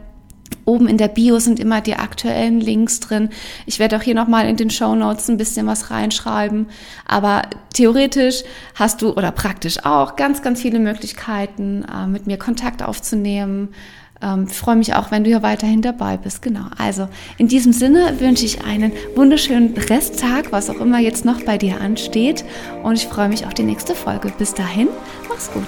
Oben 0.63 0.88
in 0.88 0.98
der 0.98 1.10
Bio 1.10 1.39
sind 1.39 1.60
immer 1.60 1.82
die 1.82 1.96
aktuellen 1.96 2.62
Links 2.62 3.02
drin. 3.02 3.32
Ich 3.65 3.80
werde 3.80 3.98
auch 3.98 4.02
hier 4.02 4.15
nochmal 4.15 4.48
in 4.48 4.56
den 4.56 4.70
Show 4.70 4.96
Notes 4.96 5.28
ein 5.28 5.36
bisschen 5.36 5.67
was 5.67 5.91
reinschreiben. 5.91 6.67
Aber 7.06 7.41
theoretisch 7.74 8.44
hast 8.76 9.02
du 9.02 9.12
oder 9.12 9.32
praktisch 9.32 9.84
auch 9.84 10.15
ganz, 10.15 10.41
ganz 10.41 10.62
viele 10.62 10.80
Möglichkeiten, 10.80 11.84
äh, 11.84 12.08
mit 12.08 12.28
mir 12.28 12.38
Kontakt 12.38 12.82
aufzunehmen 12.82 13.74
ähm, 14.22 14.48
freue 14.48 14.76
mich 14.76 14.94
auch, 14.94 15.12
wenn 15.12 15.24
du 15.24 15.30
hier 15.30 15.44
weiterhin 15.44 15.82
dabei 15.82 16.18
bist. 16.18 16.42
Genau. 16.42 16.66
Also 16.78 17.08
in 17.38 17.48
diesem 17.48 17.74
Sinne 17.74 18.20
wünsche 18.20 18.46
ich 18.46 18.64
einen 18.64 18.92
wunderschönen 19.16 19.76
Resttag, 19.76 20.52
was 20.52 20.70
auch 20.70 20.80
immer 20.80 21.00
jetzt 21.00 21.26
noch 21.26 21.42
bei 21.44 21.58
dir 21.58 21.82
ansteht. 21.82 22.46
Und 22.84 22.96
ich 22.96 23.08
freue 23.08 23.30
mich 23.30 23.46
auf 23.46 23.54
die 23.54 23.64
nächste 23.64 23.96
Folge. 23.96 24.32
Bis 24.38 24.54
dahin, 24.54 24.88
mach's 25.30 25.52
gut. 25.52 25.66